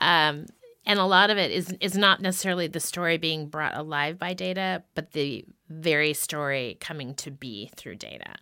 Um, 0.00 0.46
and 0.86 0.98
a 0.98 1.04
lot 1.04 1.30
of 1.30 1.38
it 1.38 1.50
is 1.50 1.74
is 1.80 1.96
not 1.96 2.20
necessarily 2.20 2.66
the 2.66 2.80
story 2.80 3.18
being 3.18 3.46
brought 3.46 3.76
alive 3.76 4.18
by 4.18 4.32
data, 4.32 4.82
but 4.94 5.12
the 5.12 5.44
very 5.68 6.14
story 6.14 6.78
coming 6.80 7.14
to 7.16 7.30
be 7.30 7.70
through 7.76 7.96
data. 7.96 8.34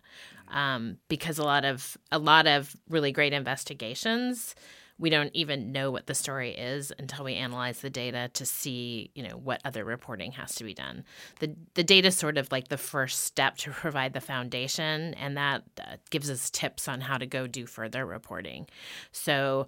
Um, 0.47 0.97
because 1.09 1.37
a 1.37 1.43
lot 1.43 1.63
of 1.63 1.97
a 2.11 2.17
lot 2.17 2.47
of 2.47 2.75
really 2.89 3.11
great 3.11 3.33
investigations 3.33 4.55
we 4.99 5.09
don't 5.09 5.31
even 5.33 5.71
know 5.71 5.89
what 5.89 6.07
the 6.07 6.13
story 6.13 6.51
is 6.51 6.91
until 6.99 7.23
we 7.23 7.33
analyze 7.35 7.79
the 7.79 7.89
data 7.89 8.29
to 8.33 8.45
see, 8.45 9.09
you 9.15 9.23
know, 9.23 9.37
what 9.37 9.61
other 9.63 9.85
reporting 9.85 10.33
has 10.33 10.53
to 10.55 10.63
be 10.65 10.73
done. 10.73 11.05
The 11.39 11.55
the 11.73 11.83
data 11.83 12.11
sort 12.11 12.37
of 12.37 12.51
like 12.51 12.67
the 12.67 12.77
first 12.77 13.23
step 13.23 13.57
to 13.59 13.71
provide 13.71 14.13
the 14.13 14.21
foundation, 14.21 15.13
and 15.15 15.37
that 15.37 15.63
uh, 15.79 15.95
gives 16.09 16.29
us 16.29 16.49
tips 16.49 16.87
on 16.87 17.01
how 17.01 17.17
to 17.17 17.25
go 17.25 17.47
do 17.47 17.65
further 17.65 18.05
reporting. 18.05 18.67
So, 19.13 19.67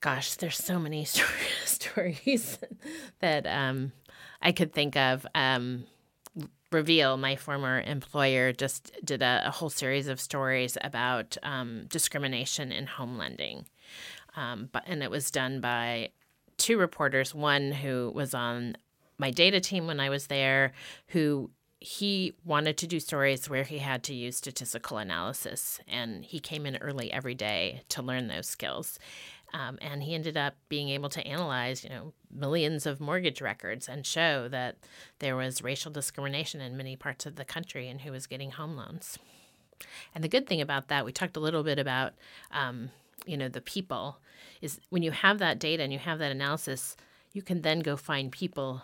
gosh, 0.00 0.34
there's 0.34 0.56
so 0.56 0.78
many 0.78 1.04
stories 1.64 2.58
that 3.20 3.46
um, 3.46 3.92
I 4.40 4.52
could 4.52 4.72
think 4.72 4.96
of. 4.96 5.26
Um, 5.34 5.84
Reveal, 6.72 7.18
my 7.18 7.36
former 7.36 7.82
employer, 7.82 8.50
just 8.50 8.92
did 9.04 9.20
a, 9.20 9.42
a 9.44 9.50
whole 9.50 9.68
series 9.68 10.08
of 10.08 10.18
stories 10.18 10.78
about 10.80 11.36
um, 11.42 11.84
discrimination 11.90 12.72
in 12.72 12.86
home 12.86 13.18
lending. 13.18 13.66
Um, 14.36 14.68
but 14.72 14.84
and 14.86 15.02
it 15.02 15.10
was 15.10 15.30
done 15.30 15.60
by 15.60 16.10
two 16.56 16.78
reporters. 16.78 17.34
One 17.34 17.72
who 17.72 18.12
was 18.14 18.34
on 18.34 18.76
my 19.18 19.30
data 19.30 19.60
team 19.60 19.86
when 19.86 20.00
I 20.00 20.08
was 20.08 20.26
there, 20.26 20.72
who 21.08 21.50
he 21.80 22.34
wanted 22.44 22.76
to 22.78 22.86
do 22.86 23.00
stories 23.00 23.50
where 23.50 23.64
he 23.64 23.78
had 23.78 24.04
to 24.04 24.14
use 24.14 24.36
statistical 24.36 24.98
analysis, 24.98 25.80
and 25.88 26.24
he 26.24 26.38
came 26.38 26.64
in 26.64 26.76
early 26.76 27.12
every 27.12 27.34
day 27.34 27.82
to 27.88 28.02
learn 28.02 28.28
those 28.28 28.46
skills. 28.46 28.98
Um, 29.54 29.78
and 29.82 30.02
he 30.02 30.14
ended 30.14 30.36
up 30.36 30.54
being 30.68 30.88
able 30.88 31.10
to 31.10 31.26
analyze, 31.26 31.84
you 31.84 31.90
know, 31.90 32.14
millions 32.30 32.86
of 32.86 33.00
mortgage 33.00 33.42
records 33.42 33.88
and 33.88 34.06
show 34.06 34.48
that 34.48 34.76
there 35.18 35.36
was 35.36 35.62
racial 35.62 35.90
discrimination 35.90 36.60
in 36.60 36.76
many 36.76 36.96
parts 36.96 37.26
of 37.26 37.36
the 37.36 37.44
country 37.44 37.88
and 37.88 38.00
who 38.00 38.12
was 38.12 38.26
getting 38.26 38.52
home 38.52 38.76
loans. 38.76 39.18
And 40.14 40.24
the 40.24 40.28
good 40.28 40.46
thing 40.46 40.60
about 40.60 40.88
that, 40.88 41.04
we 41.04 41.12
talked 41.12 41.36
a 41.36 41.40
little 41.40 41.62
bit 41.62 41.78
about 41.78 42.14
um, 42.50 42.90
you 43.26 43.36
know 43.36 43.48
the 43.48 43.60
people 43.60 44.18
is 44.60 44.80
when 44.90 45.02
you 45.02 45.10
have 45.10 45.38
that 45.38 45.58
data 45.58 45.82
and 45.82 45.92
you 45.92 45.98
have 45.98 46.18
that 46.18 46.32
analysis 46.32 46.96
you 47.32 47.42
can 47.42 47.62
then 47.62 47.80
go 47.80 47.96
find 47.96 48.30
people 48.32 48.82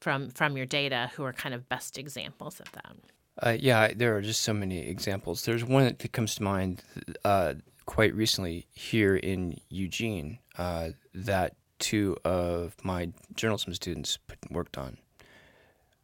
from 0.00 0.30
from 0.30 0.56
your 0.56 0.66
data 0.66 1.10
who 1.14 1.24
are 1.24 1.32
kind 1.32 1.54
of 1.54 1.68
best 1.68 1.98
examples 1.98 2.60
of 2.60 2.70
that. 2.72 2.96
Uh, 3.42 3.56
yeah 3.58 3.92
there 3.94 4.16
are 4.16 4.22
just 4.22 4.42
so 4.42 4.52
many 4.52 4.78
examples. 4.78 5.44
There's 5.44 5.64
one 5.64 5.84
that 5.84 6.12
comes 6.12 6.34
to 6.36 6.42
mind 6.42 6.82
uh, 7.24 7.54
quite 7.86 8.14
recently 8.14 8.66
here 8.72 9.16
in 9.16 9.58
eugene 9.68 10.38
uh, 10.58 10.90
that 11.14 11.54
two 11.78 12.16
of 12.24 12.76
my 12.82 13.10
journalism 13.34 13.74
students 13.74 14.18
worked 14.50 14.78
on. 14.78 14.98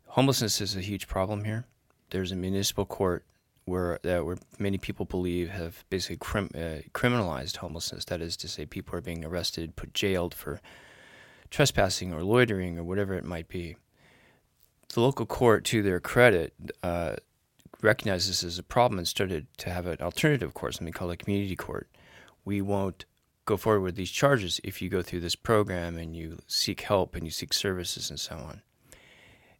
Homelessness 0.08 0.60
is 0.60 0.76
a 0.76 0.80
huge 0.80 1.06
problem 1.06 1.44
here. 1.44 1.64
There's 2.10 2.32
a 2.32 2.36
municipal 2.36 2.84
court 2.84 3.24
where 3.64 3.98
that 4.02 4.24
where 4.24 4.38
many 4.58 4.78
people 4.78 5.04
believe 5.06 5.50
have 5.50 5.84
basically 5.90 6.16
crim, 6.16 6.50
uh, 6.54 6.82
criminalized 6.92 7.56
homelessness. 7.56 8.04
That 8.06 8.20
is 8.20 8.36
to 8.38 8.48
say, 8.48 8.66
people 8.66 8.96
are 8.96 9.00
being 9.00 9.24
arrested, 9.24 9.76
put 9.76 9.94
jailed 9.94 10.34
for 10.34 10.60
trespassing 11.50 12.12
or 12.12 12.22
loitering 12.22 12.78
or 12.78 12.84
whatever 12.84 13.14
it 13.14 13.24
might 13.24 13.48
be. 13.48 13.76
The 14.92 15.00
local 15.00 15.26
court, 15.26 15.64
to 15.66 15.82
their 15.82 16.00
credit, 16.00 16.52
uh, 16.82 17.16
recognized 17.82 18.28
this 18.28 18.42
as 18.42 18.58
a 18.58 18.62
problem 18.62 18.98
and 18.98 19.08
started 19.08 19.46
to 19.58 19.70
have 19.70 19.86
an 19.86 20.00
alternative 20.00 20.54
court, 20.54 20.74
something 20.74 20.92
called 20.92 21.12
a 21.12 21.16
community 21.16 21.56
court. 21.56 21.88
We 22.44 22.60
won't 22.60 23.04
go 23.44 23.56
forward 23.56 23.80
with 23.80 23.96
these 23.96 24.10
charges 24.10 24.60
if 24.62 24.82
you 24.82 24.88
go 24.88 25.02
through 25.02 25.20
this 25.20 25.36
program 25.36 25.96
and 25.96 26.14
you 26.14 26.38
seek 26.46 26.82
help 26.82 27.14
and 27.14 27.24
you 27.24 27.30
seek 27.30 27.52
services 27.52 28.10
and 28.10 28.18
so 28.18 28.36
on. 28.36 28.62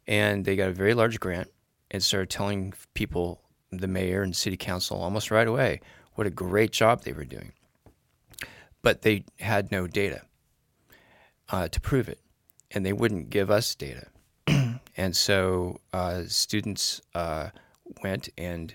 And 0.06 0.44
they 0.44 0.56
got 0.56 0.70
a 0.70 0.72
very 0.72 0.94
large 0.94 1.20
grant 1.20 1.50
and 1.90 2.02
started 2.02 2.30
telling 2.30 2.74
people 2.94 3.40
the 3.70 3.88
mayor 3.88 4.22
and 4.22 4.36
city 4.36 4.56
council 4.56 5.00
almost 5.00 5.30
right 5.30 5.46
away 5.48 5.80
what 6.20 6.26
a 6.26 6.30
great 6.30 6.70
job 6.70 7.02
they 7.02 7.12
were 7.12 7.24
doing. 7.24 7.52
But 8.82 9.02
they 9.02 9.24
had 9.38 9.70
no 9.70 9.86
data 9.86 10.22
uh, 11.48 11.68
to 11.68 11.80
prove 11.80 12.08
it, 12.10 12.20
and 12.70 12.84
they 12.84 12.92
wouldn't 12.92 13.30
give 13.30 13.50
us 13.50 13.74
data. 13.74 14.08
and 14.96 15.16
so 15.16 15.80
uh, 15.94 16.24
students 16.26 17.00
uh, 17.14 17.48
went 18.02 18.28
and 18.36 18.74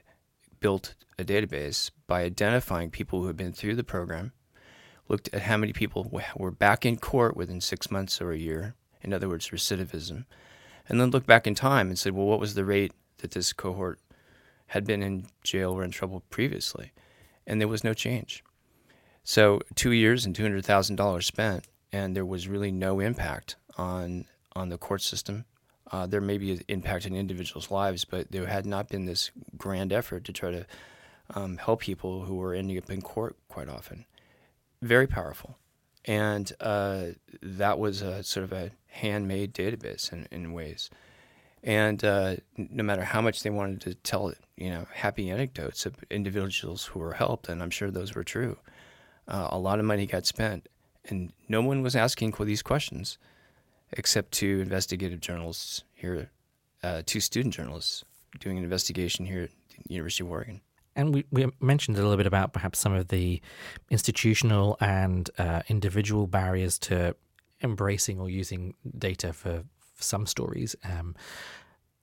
built 0.60 0.96
a 1.20 1.24
database 1.24 1.92
by 2.08 2.24
identifying 2.24 2.90
people 2.90 3.22
who 3.22 3.28
had 3.28 3.38
been 3.38 3.54
through 3.54 3.76
the 3.76 3.84
program, 3.84 4.32
looked 5.08 5.30
at 5.34 5.44
how 5.44 5.58
many 5.58 5.72
people 5.72 6.12
were 6.36 6.52
back 6.52 6.86
in 6.86 6.98
court 6.98 7.38
within 7.38 7.62
six 7.62 7.92
months 7.92 8.22
or 8.22 8.32
a 8.32 8.38
year, 8.38 8.74
in 9.02 9.14
other 9.14 9.30
words, 9.30 9.50
recidivism, 9.50 10.26
and 10.90 11.00
then 11.00 11.12
looked 11.12 11.28
back 11.28 11.46
in 11.46 11.54
time 11.54 11.90
and 11.90 12.00
said, 12.00 12.14
well, 12.14 12.26
what 12.26 12.40
was 12.40 12.56
the 12.56 12.66
rate 12.66 12.92
that 13.20 13.32
this 13.32 13.54
cohort 13.54 14.00
had 14.68 14.86
been 14.86 15.04
in 15.04 15.28
jail 15.44 15.72
or 15.72 15.84
in 15.84 15.92
trouble 15.92 16.24
previously? 16.30 16.92
And 17.48 17.62
there 17.62 17.68
was 17.68 17.84
no 17.84 17.94
change. 17.94 18.44
So 19.24 19.62
two 19.76 19.92
years 19.92 20.26
and 20.26 20.36
two 20.36 20.44
hundred 20.44 20.66
thousand 20.66 20.98
dollars 20.98 21.26
spent, 21.26 21.68
and 21.92 22.16
there 22.16 22.26
was 22.26 22.48
really 22.48 22.72
no 22.72 23.00
impact 23.00 23.56
on 23.78 24.26
on 24.56 24.70
the 24.70 24.78
court 24.78 25.02
system. 25.02 25.46
Uh, 25.92 26.08
there 26.08 26.22
may 26.22 26.38
be 26.38 26.52
an 26.52 26.62
impact 26.68 27.06
in 27.06 27.16
individuals' 27.16 27.70
lives, 27.70 28.06
but 28.06 28.32
there 28.32 28.48
had 28.48 28.66
not 28.66 28.90
been 28.90 29.06
this 29.06 29.32
grand 29.58 29.94
effort 29.94 30.24
to 30.26 30.34
try 30.34 30.52
to 30.52 30.66
um, 31.36 31.58
help 31.58 31.82
people 31.82 32.26
who 32.26 32.36
were 32.36 32.54
ending 32.54 32.78
up 32.78 32.90
in 32.90 33.02
court 33.02 33.36
quite 33.48 33.70
often. 33.70 34.06
Very 34.82 35.08
powerful, 35.08 35.58
and 36.06 36.52
uh, 36.60 37.08
that 37.42 37.80
was 37.80 38.02
a 38.02 38.24
sort 38.24 38.44
of 38.44 38.52
a 38.52 38.72
handmade 38.88 39.54
database 39.54 40.12
in, 40.12 40.28
in 40.32 40.54
ways. 40.54 40.90
And 41.66 42.06
uh, 42.06 42.36
no 42.58 42.84
matter 42.84 43.04
how 43.04 43.22
much 43.22 43.42
they 43.42 43.50
wanted 43.50 43.82
to 43.82 43.96
tell, 43.96 44.32
you 44.56 44.70
know, 44.70 44.86
happy 44.94 45.32
anecdotes 45.32 45.88
of 45.88 45.96
individuals 46.12 46.86
who 46.86 47.00
were 47.00 47.14
helped, 47.14 47.50
and 47.50 47.62
I'm 47.62 47.72
sure 47.72 47.90
those 47.90 48.14
were 48.14 48.24
true, 48.24 48.60
uh, 49.28 49.48
a 49.52 49.58
lot 49.58 49.80
of 49.80 49.86
money 49.86 50.06
got 50.06 50.28
spent, 50.28 50.70
and 51.06 51.34
no 51.50 51.62
one 51.62 51.82
was 51.82 51.96
asking 51.96 52.36
these 52.40 52.62
questions, 52.62 53.18
except 53.94 54.32
two 54.32 54.60
investigative 54.62 55.20
journalists 55.20 55.84
here, 55.96 56.30
uh, 56.84 57.02
two 57.04 57.20
student 57.20 57.56
journalists 57.56 58.06
doing 58.40 58.60
an 58.60 58.64
investigation 58.64 59.26
here 59.26 59.44
at 59.44 59.50
the 59.88 59.94
University 59.96 60.24
of 60.24 60.30
Oregon. 60.30 60.62
And 60.96 61.16
we, 61.16 61.26
we 61.32 61.48
mentioned 61.60 61.98
a 61.98 62.02
little 62.02 62.16
bit 62.16 62.28
about 62.28 62.54
perhaps 62.54 62.78
some 62.78 62.94
of 62.94 63.08
the 63.08 63.42
institutional 63.90 64.78
and 64.80 65.30
uh, 65.40 65.64
individual 65.68 66.28
barriers 66.28 66.78
to 66.80 67.16
embracing 67.64 68.20
or 68.20 68.30
using 68.30 68.76
data 68.98 69.34
for 69.34 69.64
some 70.00 70.26
stories. 70.26 70.76
Um, 70.84 71.16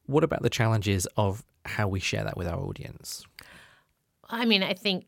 what 0.07 0.25
about 0.25 0.43
the 0.43 0.51
challenges 0.51 1.07
of 1.17 1.45
how 1.65 1.89
we 1.89 2.01
share 2.01 2.25
that 2.25 2.37
with 2.37 2.47
our 2.47 2.59
audience? 2.59 3.25
I 4.29 4.45
mean, 4.45 4.63
I 4.63 4.75
think 4.75 5.07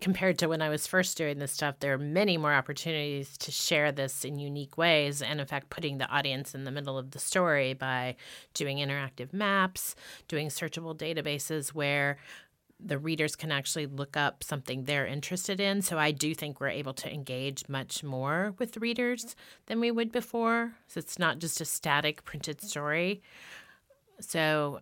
compared 0.00 0.38
to 0.38 0.48
when 0.48 0.62
I 0.62 0.68
was 0.68 0.86
first 0.86 1.16
doing 1.16 1.38
this 1.38 1.52
stuff, 1.52 1.78
there 1.80 1.92
are 1.92 1.98
many 1.98 2.36
more 2.36 2.52
opportunities 2.52 3.36
to 3.38 3.52
share 3.52 3.92
this 3.92 4.24
in 4.24 4.38
unique 4.38 4.78
ways. 4.78 5.22
And 5.22 5.40
in 5.40 5.46
fact, 5.46 5.70
putting 5.70 5.98
the 5.98 6.08
audience 6.08 6.54
in 6.54 6.64
the 6.64 6.70
middle 6.70 6.98
of 6.98 7.10
the 7.10 7.18
story 7.18 7.74
by 7.74 8.16
doing 8.54 8.78
interactive 8.78 9.32
maps, 9.32 9.94
doing 10.26 10.48
searchable 10.48 10.96
databases 10.96 11.68
where 11.68 12.16
the 12.84 12.98
readers 12.98 13.36
can 13.36 13.52
actually 13.52 13.86
look 13.86 14.16
up 14.16 14.42
something 14.42 14.84
they're 14.84 15.06
interested 15.06 15.60
in. 15.60 15.82
So 15.82 15.98
I 15.98 16.10
do 16.10 16.34
think 16.34 16.60
we're 16.60 16.68
able 16.68 16.94
to 16.94 17.12
engage 17.12 17.68
much 17.68 18.02
more 18.02 18.54
with 18.58 18.76
readers 18.76 19.36
than 19.66 19.80
we 19.80 19.90
would 19.90 20.12
before. 20.12 20.72
So 20.88 20.98
it's 20.98 21.18
not 21.18 21.38
just 21.38 21.60
a 21.60 21.64
static 21.64 22.24
printed 22.24 22.60
story. 22.60 23.22
So 24.20 24.80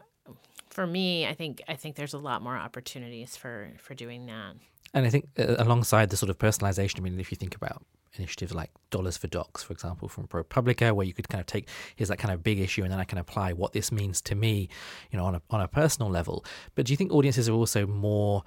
for 0.71 0.87
me, 0.87 1.27
I 1.27 1.35
think 1.35 1.63
I 1.69 1.75
think 1.75 1.97
there's 1.97 2.15
a 2.15 2.19
lot 2.19 2.43
more 2.43 2.57
opportunities 2.57 3.37
for 3.37 3.71
for 3.79 3.95
doing 3.95 4.27
that. 4.27 4.55
And 4.95 5.07
I 5.07 5.11
think 5.11 5.29
uh, 5.39 5.57
alongside 5.59 6.11
the 6.11 6.17
sort 6.17 6.31
of 6.31 6.39
personalization, 6.39 6.99
I 6.99 7.03
mean, 7.03 7.21
if 7.21 7.31
you 7.31 7.37
think 7.37 7.55
about 7.55 7.83
initiatives 8.15 8.55
like 8.55 8.71
Dollars 8.91 9.17
for 9.17 9.27
Docs, 9.27 9.63
for 9.63 9.73
example, 9.73 10.09
from 10.09 10.27
ProPublica, 10.27 10.93
where 10.93 11.07
you 11.07 11.13
could 11.13 11.29
kind 11.29 11.41
of 11.41 11.47
take 11.47 11.69
here's 11.97 12.09
that 12.09 12.19
kind 12.19 12.33
of 12.33 12.43
big 12.43 12.59
issue, 12.61 12.83
and 12.83 12.93
then 12.93 13.01
I 13.01 13.05
can 13.05 13.19
apply 13.19 13.53
what 13.53 13.73
this 13.73 13.93
means 13.93 14.21
to 14.23 14.35
me, 14.35 14.69
you 15.11 15.19
know, 15.19 15.25
on 15.25 15.35
a 15.35 15.43
on 15.51 15.61
a 15.61 15.69
personal 15.69 16.11
level. 16.11 16.45
But 16.75 16.87
do 16.87 16.93
you 16.93 16.97
think 16.97 17.13
audiences 17.13 17.49
are 17.49 17.55
also 17.55 17.87
more 17.87 18.45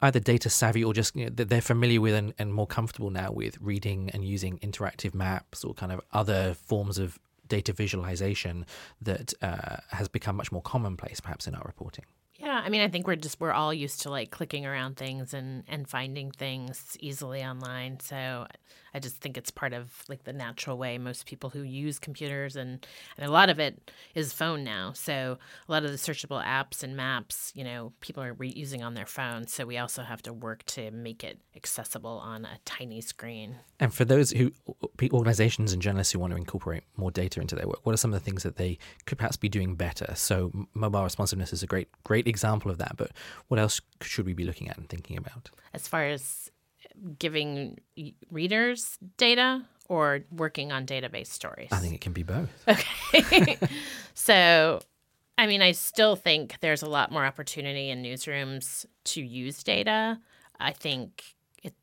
either 0.00 0.20
data 0.20 0.48
savvy 0.48 0.82
or 0.82 0.94
just 0.94 1.14
you 1.14 1.26
know, 1.26 1.30
they're 1.30 1.60
familiar 1.60 2.00
with 2.00 2.14
and, 2.14 2.32
and 2.38 2.54
more 2.54 2.66
comfortable 2.66 3.10
now 3.10 3.30
with 3.30 3.58
reading 3.60 4.10
and 4.10 4.24
using 4.24 4.58
interactive 4.58 5.14
maps 5.14 5.62
or 5.62 5.74
kind 5.74 5.92
of 5.92 6.00
other 6.12 6.54
forms 6.54 6.98
of 6.98 7.18
data 7.48 7.72
visualization 7.72 8.64
that 9.00 9.34
uh, 9.42 9.76
has 9.90 10.08
become 10.08 10.36
much 10.36 10.50
more 10.50 10.62
commonplace, 10.62 11.20
perhaps, 11.20 11.46
in 11.46 11.54
our 11.54 11.62
reporting? 11.66 12.04
I 12.64 12.70
mean, 12.70 12.80
I 12.80 12.88
think 12.88 13.06
we're 13.06 13.16
just 13.16 13.38
we're 13.40 13.52
all 13.52 13.74
used 13.74 14.00
to 14.02 14.10
like 14.10 14.30
clicking 14.30 14.64
around 14.64 14.96
things 14.96 15.34
and 15.34 15.64
and 15.68 15.86
finding 15.86 16.30
things 16.30 16.96
easily 16.98 17.44
online. 17.44 18.00
So 18.00 18.46
I 18.94 19.00
just 19.00 19.16
think 19.16 19.36
it's 19.36 19.50
part 19.50 19.74
of 19.74 19.92
like 20.08 20.24
the 20.24 20.32
natural 20.32 20.78
way 20.78 20.96
most 20.96 21.26
people 21.26 21.50
who 21.50 21.60
use 21.60 21.98
computers 21.98 22.56
and 22.56 22.86
and 23.18 23.28
a 23.28 23.30
lot 23.30 23.50
of 23.50 23.60
it 23.60 23.90
is 24.14 24.32
phone 24.32 24.64
now. 24.64 24.92
So 24.94 25.36
a 25.68 25.72
lot 25.72 25.84
of 25.84 25.90
the 25.90 25.98
searchable 25.98 26.42
apps 26.42 26.82
and 26.82 26.96
maps, 26.96 27.52
you 27.54 27.64
know, 27.64 27.92
people 28.00 28.22
are 28.22 28.32
re- 28.32 28.54
using 28.56 28.82
on 28.82 28.94
their 28.94 29.04
phones. 29.04 29.52
So 29.52 29.66
we 29.66 29.76
also 29.76 30.02
have 30.02 30.22
to 30.22 30.32
work 30.32 30.64
to 30.66 30.90
make 30.90 31.22
it 31.22 31.38
accessible 31.54 32.18
on 32.24 32.46
a 32.46 32.58
tiny 32.64 33.02
screen. 33.02 33.56
And 33.78 33.92
for 33.92 34.06
those 34.06 34.30
who 34.30 34.52
organizations 35.12 35.74
and 35.74 35.82
journalists 35.82 36.14
who 36.14 36.18
want 36.18 36.30
to 36.30 36.38
incorporate 36.38 36.84
more 36.96 37.10
data 37.10 37.42
into 37.42 37.56
their 37.56 37.66
work, 37.66 37.80
what 37.82 37.92
are 37.92 37.98
some 37.98 38.14
of 38.14 38.18
the 38.18 38.24
things 38.24 38.42
that 38.44 38.56
they 38.56 38.78
could 39.04 39.18
perhaps 39.18 39.36
be 39.36 39.50
doing 39.50 39.74
better? 39.74 40.14
So 40.14 40.50
mobile 40.72 41.04
responsiveness 41.04 41.52
is 41.52 41.62
a 41.62 41.66
great 41.66 41.88
great 42.04 42.26
example 42.26 42.53
of 42.70 42.78
that. 42.78 42.96
But 42.96 43.10
what 43.48 43.60
else 43.60 43.80
should 44.02 44.26
we 44.26 44.34
be 44.34 44.44
looking 44.44 44.68
at 44.68 44.76
and 44.78 44.88
thinking 44.88 45.16
about? 45.16 45.50
As 45.72 45.88
far 45.88 46.06
as 46.06 46.50
giving 47.18 47.78
readers 48.30 48.98
data 49.16 49.64
or 49.88 50.20
working 50.30 50.72
on 50.72 50.86
database 50.86 51.26
stories? 51.28 51.68
I 51.72 51.78
think 51.78 51.94
it 51.94 52.00
can 52.00 52.12
be 52.12 52.22
both. 52.22 52.50
Okay. 52.68 53.58
so, 54.14 54.80
I 55.36 55.46
mean, 55.46 55.62
I 55.62 55.72
still 55.72 56.16
think 56.16 56.58
there's 56.60 56.82
a 56.82 56.88
lot 56.88 57.10
more 57.10 57.24
opportunity 57.24 57.90
in 57.90 58.02
newsrooms 58.02 58.86
to 59.04 59.22
use 59.22 59.62
data. 59.62 60.18
I 60.58 60.72
think 60.72 61.22
it, 61.62 61.74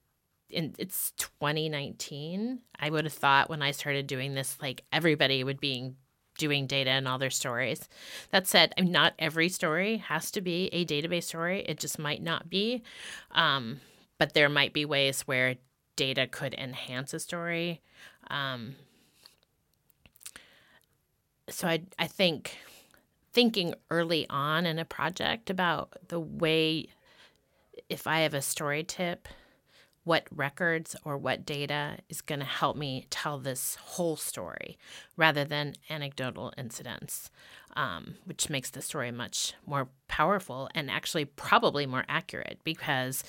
in, 0.50 0.74
it's 0.78 1.12
2019. 1.18 2.60
I 2.80 2.90
would 2.90 3.04
have 3.06 3.14
thought 3.14 3.50
when 3.50 3.62
I 3.62 3.72
started 3.72 4.08
doing 4.08 4.34
this, 4.34 4.58
like 4.62 4.84
everybody 4.92 5.44
would 5.44 5.60
be 5.60 5.94
doing 6.42 6.66
data 6.66 6.90
and 6.90 7.08
all 7.08 7.20
their 7.20 7.30
stories. 7.30 7.88
That 8.32 8.48
said, 8.48 8.74
not 8.80 9.14
every 9.20 9.48
story 9.48 9.98
has 9.98 10.32
to 10.32 10.42
be 10.42 10.70
a 10.74 10.84
database 10.84 11.26
story. 11.26 11.64
It 11.68 11.80
just 11.80 12.00
might 12.00 12.24
not 12.24 12.50
be. 12.50 12.82
Um, 13.30 13.80
but 14.18 14.34
there 14.34 14.50
might 14.50 14.74
be 14.74 14.84
ways 14.84 15.22
where 15.22 15.56
data 15.96 16.26
could 16.26 16.56
enhance 16.56 17.14
a 17.14 17.20
story. 17.20 17.82
Um, 18.32 18.76
so 21.48 21.68
I, 21.68 21.84
I 22.00 22.08
think 22.08 22.58
thinking 23.32 23.76
early 23.92 24.26
on 24.30 24.66
in 24.66 24.80
a 24.80 24.86
project 24.86 25.52
about 25.52 25.96
the 26.08 26.20
way 26.20 26.88
if 27.88 28.08
I 28.08 28.22
have 28.22 28.34
a 28.34 28.42
story 28.42 28.84
tip, 28.84 29.28
what 30.04 30.26
records 30.32 30.96
or 31.04 31.18
what 31.18 31.46
data 31.46 31.98
is 32.10 32.22
going 32.22 32.40
to 32.40 32.46
help 32.46 32.76
me 32.76 33.06
tell 33.10 33.38
this 33.38 33.76
whole 33.76 34.16
story 34.16 34.78
rather 35.16 35.46
than 35.46 35.76
anecdotal 35.90 36.52
incidents, 36.58 37.30
um, 37.76 38.16
which 38.26 38.50
makes 38.50 38.72
the 38.72 38.82
story 38.82 39.12
much 39.12 39.54
more 39.66 39.90
powerful 40.08 40.70
and 40.74 40.90
actually 40.90 41.26
probably 41.26 41.86
more 41.86 42.06
accurate 42.10 42.60
because 42.64 43.24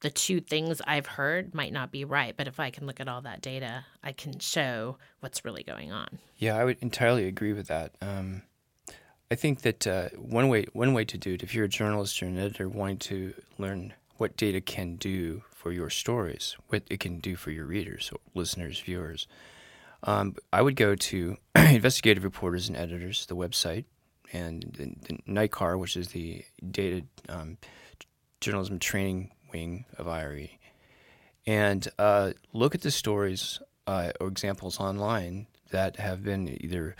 the 0.00 0.10
two 0.10 0.40
things 0.40 0.82
I've 0.86 1.06
heard 1.06 1.54
might 1.54 1.72
not 1.72 1.90
be 1.90 2.04
right, 2.04 2.36
but 2.36 2.46
if 2.46 2.60
I 2.60 2.70
can 2.70 2.86
look 2.86 3.00
at 3.00 3.08
all 3.08 3.22
that 3.22 3.40
data, 3.40 3.86
I 4.02 4.12
can 4.12 4.38
show 4.38 4.98
what's 5.20 5.44
really 5.44 5.62
going 5.62 5.92
on. 5.92 6.18
Yeah, 6.36 6.56
I 6.56 6.64
would 6.64 6.78
entirely 6.80 7.26
agree 7.26 7.54
with 7.54 7.68
that. 7.68 7.94
Um, 8.02 8.42
I 9.30 9.34
think 9.34 9.62
that 9.62 9.86
uh, 9.86 10.10
one 10.10 10.48
way 10.48 10.66
one 10.74 10.92
way 10.92 11.04
to 11.06 11.16
do 11.16 11.32
it, 11.32 11.42
if 11.42 11.54
you're 11.54 11.64
a 11.64 11.68
journalist 11.68 12.22
or 12.22 12.26
an 12.26 12.38
editor 12.38 12.68
wanting 12.68 12.98
to 12.98 13.34
learn 13.58 13.94
what 14.18 14.36
data 14.36 14.60
can 14.60 14.96
do 14.96 15.42
for 15.64 15.72
your 15.72 15.88
stories, 15.88 16.56
what 16.68 16.82
it 16.90 17.00
can 17.00 17.20
do 17.20 17.36
for 17.36 17.50
your 17.50 17.64
readers, 17.64 18.12
listeners, 18.34 18.78
viewers, 18.80 19.26
um, 20.02 20.36
I 20.52 20.60
would 20.60 20.76
go 20.76 20.94
to 20.94 21.38
Investigative 21.56 22.22
Reporters 22.22 22.68
and 22.68 22.76
Editors, 22.76 23.24
the 23.24 23.34
website, 23.34 23.86
and 24.30 24.62
the, 24.76 24.94
the 25.06 25.18
NICAR, 25.26 25.78
which 25.78 25.96
is 25.96 26.08
the 26.08 26.44
data 26.70 27.06
um, 27.30 27.56
journalism 28.42 28.78
training 28.78 29.30
wing 29.50 29.86
of 29.96 30.06
IRE 30.06 30.50
and 31.46 31.88
uh, 31.98 32.32
look 32.52 32.74
at 32.74 32.82
the 32.82 32.90
stories 32.90 33.60
uh, 33.86 34.12
or 34.20 34.28
examples 34.28 34.80
online 34.80 35.46
that 35.70 35.96
have 35.96 36.22
been 36.22 36.56
either 36.60 36.94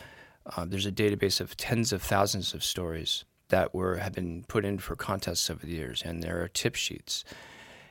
uh, 0.57 0.65
there's 0.67 0.87
a 0.87 0.93
database 0.93 1.41
of 1.41 1.57
tens 1.57 1.93
of 1.93 2.03
thousands 2.03 2.53
of 2.53 2.63
stories 2.63 3.25
that 3.49 3.75
were 3.75 3.97
have 3.97 4.13
been 4.13 4.45
put 4.49 4.65
in 4.65 4.79
for 4.79 4.97
contests 4.97 5.49
over 5.49 5.65
the 5.65 5.73
years, 5.73 6.03
and 6.03 6.23
there 6.23 6.43
are 6.43 6.49
tip 6.49 6.75
sheets, 6.75 7.25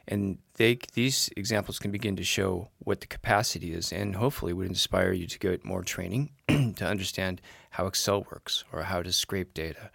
and 0.08 0.38
they 0.56 0.78
these 0.94 1.30
examples 1.38 1.80
can 1.80 1.92
begin 1.92 2.16
to 2.18 2.24
show 2.24 2.70
what 2.80 3.02
the 3.02 3.08
capacity 3.08 3.74
is, 3.74 3.92
and 3.92 4.16
hopefully 4.16 4.54
would 4.54 4.68
inspire 4.68 5.12
you 5.12 5.28
to 5.28 5.40
get 5.40 5.64
more 5.64 5.84
training 5.84 6.32
to 6.48 6.86
understand 6.86 7.42
how 7.72 7.88
Excel 7.88 8.26
works 8.32 8.64
or 8.72 8.84
how 8.84 9.02
to 9.02 9.12
scrape 9.12 9.54
data. 9.54 9.90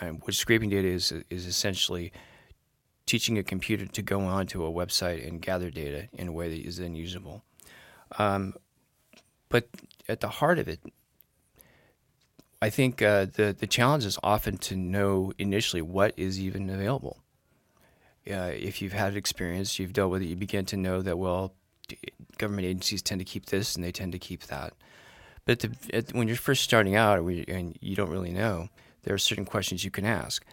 Um, 0.00 0.18
what 0.18 0.34
scraping 0.34 0.70
data 0.70 0.88
is 0.88 1.12
is 1.30 1.46
essentially 1.46 2.12
teaching 3.06 3.38
a 3.38 3.42
computer 3.42 3.86
to 3.86 4.02
go 4.02 4.20
onto 4.20 4.64
a 4.64 4.70
website 4.70 5.26
and 5.26 5.40
gather 5.40 5.70
data 5.70 6.08
in 6.12 6.28
a 6.28 6.32
way 6.32 6.50
that 6.50 6.66
is 6.66 6.76
then 6.76 6.94
usable. 6.94 7.42
Um, 8.18 8.54
but 9.48 9.68
at 10.08 10.20
the 10.20 10.28
heart 10.28 10.58
of 10.58 10.68
it, 10.68 10.80
I 12.60 12.68
think 12.70 13.00
uh, 13.00 13.26
the 13.32 13.56
the 13.58 13.66
challenge 13.66 14.04
is 14.04 14.18
often 14.22 14.58
to 14.58 14.76
know 14.76 15.32
initially 15.38 15.80
what 15.80 16.12
is 16.18 16.38
even 16.38 16.68
available. 16.68 17.22
Uh, 18.30 18.52
if 18.54 18.82
you've 18.82 18.92
had 18.92 19.16
experience, 19.16 19.78
you've 19.78 19.92
dealt 19.92 20.10
with 20.10 20.22
it, 20.22 20.26
you 20.26 20.36
begin 20.36 20.66
to 20.66 20.76
know 20.76 21.00
that 21.02 21.18
well, 21.18 21.54
government 22.36 22.66
agencies 22.66 23.02
tend 23.02 23.20
to 23.20 23.24
keep 23.24 23.46
this 23.46 23.74
and 23.74 23.84
they 23.84 23.92
tend 23.92 24.12
to 24.12 24.18
keep 24.18 24.44
that. 24.44 24.74
But 25.44 25.60
the, 25.60 25.70
at, 25.92 26.12
when 26.12 26.28
you're 26.28 26.36
first 26.36 26.62
starting 26.62 26.94
out 26.94 27.18
and 27.18 27.78
you 27.80 27.96
don't 27.96 28.10
really 28.10 28.32
know, 28.32 28.68
there 29.04 29.14
are 29.14 29.18
certain 29.18 29.46
questions 29.46 29.84
you 29.84 29.90
can 29.90 30.04
ask. 30.04 30.44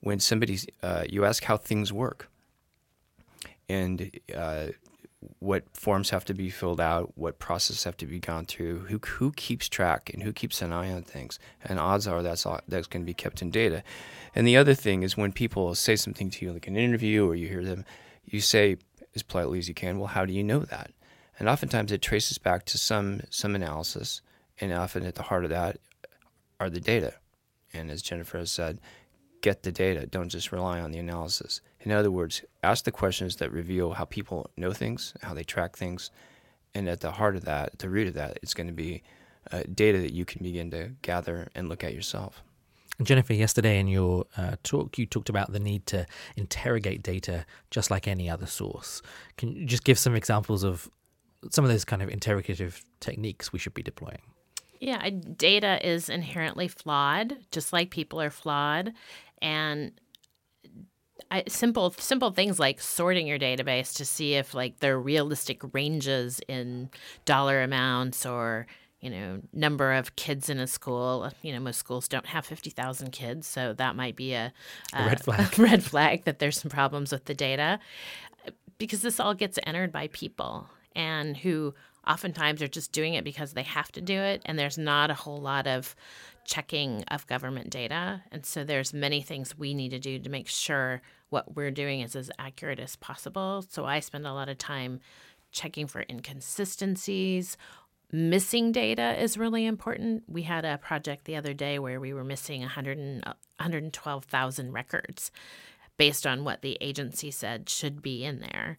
When 0.00 0.20
somebody, 0.20 0.58
uh, 0.82 1.04
you 1.08 1.24
ask 1.24 1.44
how 1.44 1.56
things 1.56 1.92
work, 1.92 2.30
and 3.68 4.10
uh, 4.34 4.68
what 5.38 5.64
forms 5.72 6.10
have 6.10 6.24
to 6.26 6.34
be 6.34 6.50
filled 6.50 6.80
out, 6.80 7.12
what 7.16 7.38
processes 7.38 7.84
have 7.84 7.96
to 7.98 8.06
be 8.06 8.18
gone 8.18 8.46
through, 8.46 8.80
who 8.86 8.98
who 8.98 9.32
keeps 9.32 9.68
track 9.68 10.10
and 10.12 10.22
who 10.22 10.32
keeps 10.32 10.62
an 10.62 10.72
eye 10.72 10.92
on 10.92 11.02
things. 11.02 11.38
And 11.64 11.78
odds 11.78 12.06
are 12.06 12.22
that's 12.22 12.46
that's 12.68 12.86
going 12.86 13.02
to 13.02 13.06
be 13.06 13.14
kept 13.14 13.42
in 13.42 13.50
data. 13.50 13.82
And 14.34 14.46
the 14.46 14.56
other 14.56 14.74
thing 14.74 15.02
is 15.02 15.16
when 15.16 15.32
people 15.32 15.74
say 15.74 15.96
something 15.96 16.30
to 16.30 16.44
you, 16.44 16.52
like 16.52 16.66
an 16.66 16.76
interview, 16.76 17.26
or 17.26 17.34
you 17.34 17.48
hear 17.48 17.64
them, 17.64 17.84
you 18.24 18.40
say 18.40 18.76
as 19.14 19.22
politely 19.22 19.58
as 19.58 19.68
you 19.68 19.74
can, 19.74 19.98
"Well, 19.98 20.08
how 20.08 20.24
do 20.24 20.32
you 20.32 20.44
know 20.44 20.60
that?" 20.60 20.90
And 21.38 21.48
oftentimes 21.48 21.92
it 21.92 22.02
traces 22.02 22.38
back 22.38 22.64
to 22.66 22.78
some 22.78 23.20
some 23.30 23.54
analysis, 23.54 24.22
and 24.60 24.72
often 24.72 25.04
at 25.04 25.14
the 25.14 25.24
heart 25.24 25.44
of 25.44 25.50
that 25.50 25.78
are 26.58 26.70
the 26.70 26.80
data. 26.80 27.14
And 27.72 27.90
as 27.90 28.02
Jennifer 28.02 28.38
has 28.38 28.50
said, 28.50 28.80
get 29.40 29.62
the 29.62 29.72
data. 29.72 30.06
Don't 30.06 30.28
just 30.28 30.52
rely 30.52 30.80
on 30.80 30.92
the 30.92 30.98
analysis. 30.98 31.60
In 31.86 31.92
other 31.92 32.10
words, 32.10 32.42
ask 32.64 32.84
the 32.84 32.90
questions 32.90 33.36
that 33.36 33.52
reveal 33.52 33.92
how 33.92 34.06
people 34.06 34.50
know 34.56 34.72
things, 34.72 35.14
how 35.22 35.34
they 35.34 35.44
track 35.44 35.76
things, 35.76 36.10
and 36.74 36.88
at 36.88 36.98
the 36.98 37.12
heart 37.12 37.36
of 37.36 37.44
that, 37.44 37.74
at 37.74 37.78
the 37.78 37.88
root 37.88 38.08
of 38.08 38.14
that, 38.14 38.40
it's 38.42 38.54
going 38.54 38.66
to 38.66 38.72
be 38.72 39.04
uh, 39.52 39.62
data 39.72 39.98
that 39.98 40.12
you 40.12 40.24
can 40.24 40.42
begin 40.42 40.68
to 40.72 40.90
gather 41.02 41.48
and 41.54 41.68
look 41.68 41.84
at 41.84 41.94
yourself. 41.94 42.42
Jennifer, 43.00 43.34
yesterday 43.34 43.78
in 43.78 43.86
your 43.86 44.24
uh, 44.36 44.56
talk, 44.64 44.98
you 44.98 45.06
talked 45.06 45.28
about 45.28 45.52
the 45.52 45.60
need 45.60 45.86
to 45.86 46.06
interrogate 46.34 47.04
data 47.04 47.46
just 47.70 47.88
like 47.88 48.08
any 48.08 48.28
other 48.28 48.46
source. 48.46 49.00
Can 49.36 49.54
you 49.54 49.64
just 49.64 49.84
give 49.84 49.96
some 49.96 50.16
examples 50.16 50.64
of 50.64 50.90
some 51.52 51.64
of 51.64 51.70
those 51.70 51.84
kind 51.84 52.02
of 52.02 52.08
interrogative 52.08 52.84
techniques 52.98 53.52
we 53.52 53.60
should 53.60 53.74
be 53.74 53.82
deploying? 53.84 54.22
Yeah, 54.80 55.08
data 55.08 55.78
is 55.88 56.08
inherently 56.08 56.66
flawed, 56.66 57.36
just 57.52 57.72
like 57.72 57.90
people 57.90 58.20
are 58.20 58.30
flawed. 58.30 58.92
And 59.40 59.92
I, 61.30 61.44
simple 61.48 61.90
simple 61.98 62.30
things 62.30 62.58
like 62.58 62.80
sorting 62.80 63.26
your 63.26 63.38
database 63.38 63.94
to 63.96 64.04
see 64.04 64.34
if 64.34 64.54
like 64.54 64.78
there 64.80 64.94
are 64.94 65.00
realistic 65.00 65.60
ranges 65.74 66.40
in 66.48 66.90
dollar 67.24 67.62
amounts 67.62 68.24
or 68.24 68.66
you 69.00 69.10
know 69.10 69.40
number 69.52 69.92
of 69.92 70.16
kids 70.16 70.48
in 70.48 70.58
a 70.58 70.66
school. 70.66 71.30
You 71.42 71.52
know 71.52 71.60
most 71.60 71.78
schools 71.78 72.08
don't 72.08 72.26
have 72.26 72.46
50,000 72.46 73.10
kids 73.10 73.46
so 73.46 73.72
that 73.74 73.96
might 73.96 74.16
be 74.16 74.34
a, 74.34 74.52
a, 74.94 75.02
a 75.02 75.06
red 75.06 75.24
flag. 75.24 75.58
a 75.58 75.62
red 75.62 75.82
flag 75.82 76.24
that 76.24 76.38
there's 76.38 76.60
some 76.60 76.70
problems 76.70 77.12
with 77.12 77.24
the 77.24 77.34
data 77.34 77.80
because 78.78 79.02
this 79.02 79.18
all 79.18 79.34
gets 79.34 79.58
entered 79.66 79.92
by 79.92 80.08
people 80.08 80.68
and 80.94 81.38
who 81.38 81.74
oftentimes 82.06 82.62
are 82.62 82.68
just 82.68 82.92
doing 82.92 83.14
it 83.14 83.24
because 83.24 83.52
they 83.52 83.62
have 83.62 83.90
to 83.92 84.00
do 84.00 84.18
it 84.18 84.42
and 84.44 84.58
there's 84.58 84.78
not 84.78 85.10
a 85.10 85.14
whole 85.14 85.38
lot 85.38 85.66
of 85.66 85.94
checking 86.44 87.02
of 87.04 87.26
government 87.26 87.70
data. 87.70 88.22
And 88.30 88.46
so 88.46 88.64
there's 88.64 88.94
many 88.94 89.20
things 89.20 89.58
we 89.58 89.74
need 89.74 89.90
to 89.90 89.98
do 89.98 90.18
to 90.18 90.30
make 90.30 90.48
sure 90.48 91.02
what 91.28 91.56
we're 91.56 91.70
doing 91.70 92.00
is 92.00 92.14
as 92.14 92.30
accurate 92.38 92.78
as 92.78 92.96
possible. 92.96 93.64
So 93.68 93.84
I 93.84 94.00
spend 94.00 94.26
a 94.26 94.32
lot 94.32 94.48
of 94.48 94.58
time 94.58 95.00
checking 95.50 95.86
for 95.86 96.04
inconsistencies. 96.08 97.56
Missing 98.12 98.70
data 98.72 99.20
is 99.20 99.36
really 99.36 99.66
important. 99.66 100.22
We 100.28 100.42
had 100.42 100.64
a 100.64 100.78
project 100.78 101.24
the 101.24 101.36
other 101.36 101.52
day 101.52 101.78
where 101.78 101.98
we 101.98 102.14
were 102.14 102.24
missing 102.24 102.60
100 102.60 102.98
and, 102.98 103.24
112,000 103.24 104.72
records 104.72 105.32
based 105.96 106.26
on 106.26 106.44
what 106.44 106.62
the 106.62 106.78
agency 106.80 107.30
said 107.30 107.68
should 107.68 108.02
be 108.02 108.24
in 108.24 108.40
there. 108.40 108.78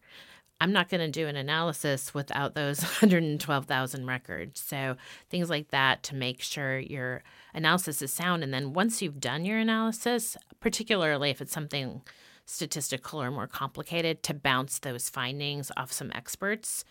I'm 0.60 0.72
not 0.72 0.88
going 0.88 1.00
to 1.00 1.10
do 1.10 1.28
an 1.28 1.36
analysis 1.36 2.12
without 2.12 2.54
those 2.54 2.82
112,000 3.00 4.06
records. 4.06 4.60
So, 4.60 4.96
things 5.30 5.50
like 5.50 5.68
that 5.68 6.02
to 6.04 6.14
make 6.14 6.40
sure 6.42 6.78
your 6.78 7.22
analysis 7.54 8.02
is 8.02 8.12
sound. 8.12 8.42
And 8.42 8.52
then, 8.52 8.72
once 8.72 9.00
you've 9.00 9.20
done 9.20 9.44
your 9.44 9.58
analysis, 9.58 10.36
particularly 10.60 11.30
if 11.30 11.40
it's 11.40 11.52
something 11.52 12.02
statistical 12.44 13.22
or 13.22 13.30
more 13.30 13.46
complicated, 13.46 14.22
to 14.22 14.32
bounce 14.32 14.78
those 14.78 15.10
findings 15.10 15.70
off 15.76 15.92
some 15.92 16.10
experts 16.14 16.82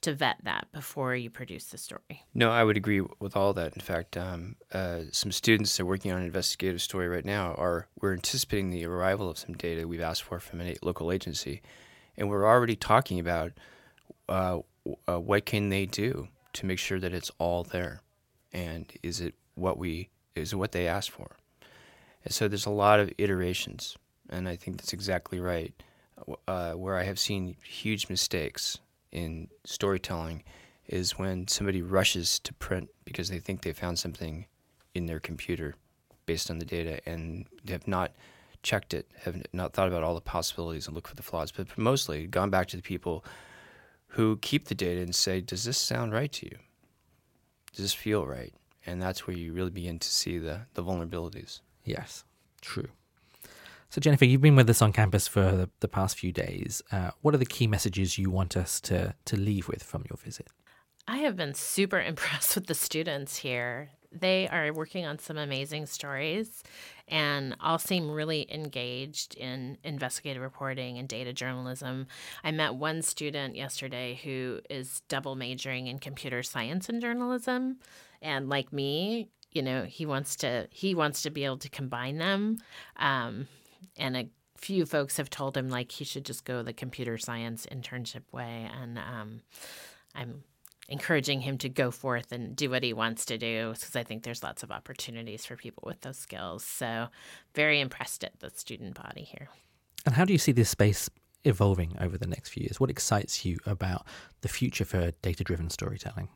to 0.00 0.12
vet 0.12 0.38
that 0.42 0.66
before 0.72 1.14
you 1.14 1.30
produce 1.30 1.66
the 1.66 1.78
story. 1.78 2.24
No, 2.34 2.50
I 2.50 2.64
would 2.64 2.76
agree 2.76 3.00
with 3.20 3.36
all 3.36 3.52
that. 3.52 3.74
In 3.74 3.80
fact, 3.80 4.16
um, 4.16 4.56
uh, 4.72 5.02
some 5.12 5.30
students 5.30 5.76
that 5.76 5.84
are 5.84 5.86
working 5.86 6.10
on 6.10 6.18
an 6.18 6.26
investigative 6.26 6.82
story 6.82 7.08
right 7.08 7.24
now 7.24 7.54
are 7.54 7.86
we're 8.00 8.12
anticipating 8.12 8.70
the 8.70 8.84
arrival 8.84 9.30
of 9.30 9.38
some 9.38 9.54
data 9.54 9.86
we've 9.86 10.00
asked 10.00 10.24
for 10.24 10.40
from 10.40 10.60
a 10.60 10.74
local 10.82 11.12
agency 11.12 11.62
and 12.16 12.28
we're 12.28 12.46
already 12.46 12.76
talking 12.76 13.18
about 13.18 13.52
uh, 14.28 14.60
uh, 15.08 15.20
what 15.20 15.46
can 15.46 15.68
they 15.68 15.86
do 15.86 16.28
to 16.54 16.66
make 16.66 16.78
sure 16.78 17.00
that 17.00 17.12
it's 17.12 17.30
all 17.38 17.64
there, 17.64 18.00
and 18.52 18.86
is 19.02 19.20
it 19.20 19.34
what 19.54 19.78
we 19.78 20.08
is 20.34 20.52
it 20.52 20.56
what 20.56 20.72
they 20.72 20.86
asked 20.86 21.10
for? 21.10 21.36
And 22.24 22.32
so 22.32 22.48
there's 22.48 22.66
a 22.66 22.70
lot 22.70 23.00
of 23.00 23.12
iterations, 23.18 23.96
and 24.30 24.48
I 24.48 24.56
think 24.56 24.78
that's 24.78 24.92
exactly 24.92 25.40
right. 25.40 25.74
Uh, 26.46 26.72
where 26.72 26.96
I 26.96 27.02
have 27.02 27.18
seen 27.18 27.56
huge 27.64 28.08
mistakes 28.08 28.78
in 29.10 29.48
storytelling 29.64 30.44
is 30.86 31.18
when 31.18 31.48
somebody 31.48 31.82
rushes 31.82 32.38
to 32.40 32.54
print 32.54 32.88
because 33.04 33.28
they 33.28 33.38
think 33.38 33.62
they 33.62 33.72
found 33.72 33.98
something 33.98 34.46
in 34.94 35.06
their 35.06 35.20
computer 35.20 35.74
based 36.26 36.50
on 36.50 36.58
the 36.58 36.64
data 36.64 37.00
and 37.06 37.46
have 37.68 37.88
not 37.88 38.12
checked 38.64 38.92
it, 38.92 39.08
have 39.22 39.40
not 39.52 39.72
thought 39.72 39.86
about 39.86 40.02
all 40.02 40.16
the 40.16 40.20
possibilities 40.20 40.86
and 40.86 40.96
look 40.96 41.06
for 41.06 41.14
the 41.14 41.22
flaws, 41.22 41.52
but 41.52 41.78
mostly 41.78 42.26
gone 42.26 42.50
back 42.50 42.66
to 42.68 42.76
the 42.76 42.82
people 42.82 43.24
who 44.08 44.36
keep 44.38 44.66
the 44.66 44.74
data 44.74 45.00
and 45.00 45.14
say, 45.14 45.40
does 45.40 45.64
this 45.64 45.78
sound 45.78 46.12
right 46.12 46.32
to 46.32 46.46
you? 46.46 46.56
Does 47.72 47.84
this 47.84 47.94
feel 47.94 48.26
right? 48.26 48.52
And 48.86 49.00
that's 49.00 49.26
where 49.26 49.36
you 49.36 49.52
really 49.52 49.70
begin 49.70 49.98
to 49.98 50.08
see 50.08 50.38
the, 50.38 50.62
the 50.74 50.82
vulnerabilities. 50.82 51.60
Yes, 51.84 52.24
true. 52.60 52.88
So, 53.90 54.00
Jennifer, 54.00 54.24
you've 54.24 54.40
been 54.40 54.56
with 54.56 54.68
us 54.68 54.82
on 54.82 54.92
campus 54.92 55.28
for 55.28 55.42
the, 55.42 55.70
the 55.80 55.88
past 55.88 56.18
few 56.18 56.32
days. 56.32 56.82
Uh, 56.90 57.10
what 57.22 57.34
are 57.34 57.38
the 57.38 57.46
key 57.46 57.66
messages 57.66 58.18
you 58.18 58.30
want 58.30 58.56
us 58.56 58.80
to, 58.80 59.14
to 59.24 59.36
leave 59.36 59.68
with 59.68 59.82
from 59.82 60.04
your 60.10 60.16
visit? 60.16 60.48
I 61.06 61.18
have 61.18 61.36
been 61.36 61.54
super 61.54 62.00
impressed 62.12 62.56
with 62.56 62.66
the 62.66 62.74
students 62.74 63.36
here. 63.36 63.90
They 64.18 64.48
are 64.48 64.72
working 64.72 65.04
on 65.04 65.18
some 65.18 65.36
amazing 65.36 65.86
stories 65.86 66.62
and 67.08 67.56
all 67.60 67.78
seem 67.78 68.10
really 68.10 68.46
engaged 68.52 69.34
in 69.36 69.76
investigative 69.84 70.42
reporting 70.42 70.98
and 70.98 71.08
data 71.08 71.32
journalism. 71.32 72.06
I 72.42 72.50
met 72.50 72.74
one 72.76 73.02
student 73.02 73.56
yesterday 73.56 74.20
who 74.22 74.60
is 74.70 75.02
double 75.08 75.34
majoring 75.34 75.86
in 75.88 75.98
computer 75.98 76.42
science 76.42 76.88
and 76.88 77.00
journalism, 77.00 77.78
and 78.22 78.48
like 78.48 78.72
me, 78.72 79.28
you 79.52 79.62
know, 79.62 79.84
he 79.84 80.06
wants 80.06 80.36
to 80.36 80.66
he 80.70 80.94
wants 80.94 81.22
to 81.22 81.30
be 81.30 81.44
able 81.44 81.58
to 81.58 81.68
combine 81.68 82.18
them. 82.18 82.58
Um, 82.96 83.48
and 83.98 84.16
a 84.16 84.28
few 84.56 84.86
folks 84.86 85.16
have 85.18 85.30
told 85.30 85.56
him 85.56 85.68
like 85.68 85.92
he 85.92 86.04
should 86.04 86.24
just 86.24 86.44
go 86.44 86.62
the 86.62 86.72
computer 86.72 87.18
science 87.18 87.66
internship 87.70 88.22
way, 88.32 88.68
and 88.80 88.98
um, 88.98 89.40
I'm 90.14 90.44
encouraging 90.88 91.40
him 91.40 91.58
to 91.58 91.68
go 91.68 91.90
forth 91.90 92.32
and 92.32 92.54
do 92.54 92.70
what 92.70 92.82
he 92.82 92.92
wants 92.92 93.24
to 93.26 93.38
do 93.38 93.72
because 93.72 93.96
I 93.96 94.02
think 94.02 94.22
there's 94.22 94.42
lots 94.42 94.62
of 94.62 94.70
opportunities 94.70 95.46
for 95.46 95.56
people 95.56 95.84
with 95.86 96.00
those 96.02 96.18
skills. 96.18 96.64
So, 96.64 97.08
very 97.54 97.80
impressed 97.80 98.24
at 98.24 98.38
the 98.40 98.50
student 98.50 98.94
body 98.94 99.22
here. 99.22 99.48
And 100.06 100.14
how 100.14 100.24
do 100.24 100.32
you 100.32 100.38
see 100.38 100.52
this 100.52 100.68
space 100.68 101.08
evolving 101.44 101.96
over 102.00 102.18
the 102.18 102.26
next 102.26 102.50
few 102.50 102.62
years? 102.62 102.80
What 102.80 102.90
excites 102.90 103.44
you 103.44 103.58
about 103.66 104.06
the 104.42 104.48
future 104.48 104.84
for 104.84 105.12
data 105.22 105.44
driven 105.44 105.70
storytelling? 105.70 106.28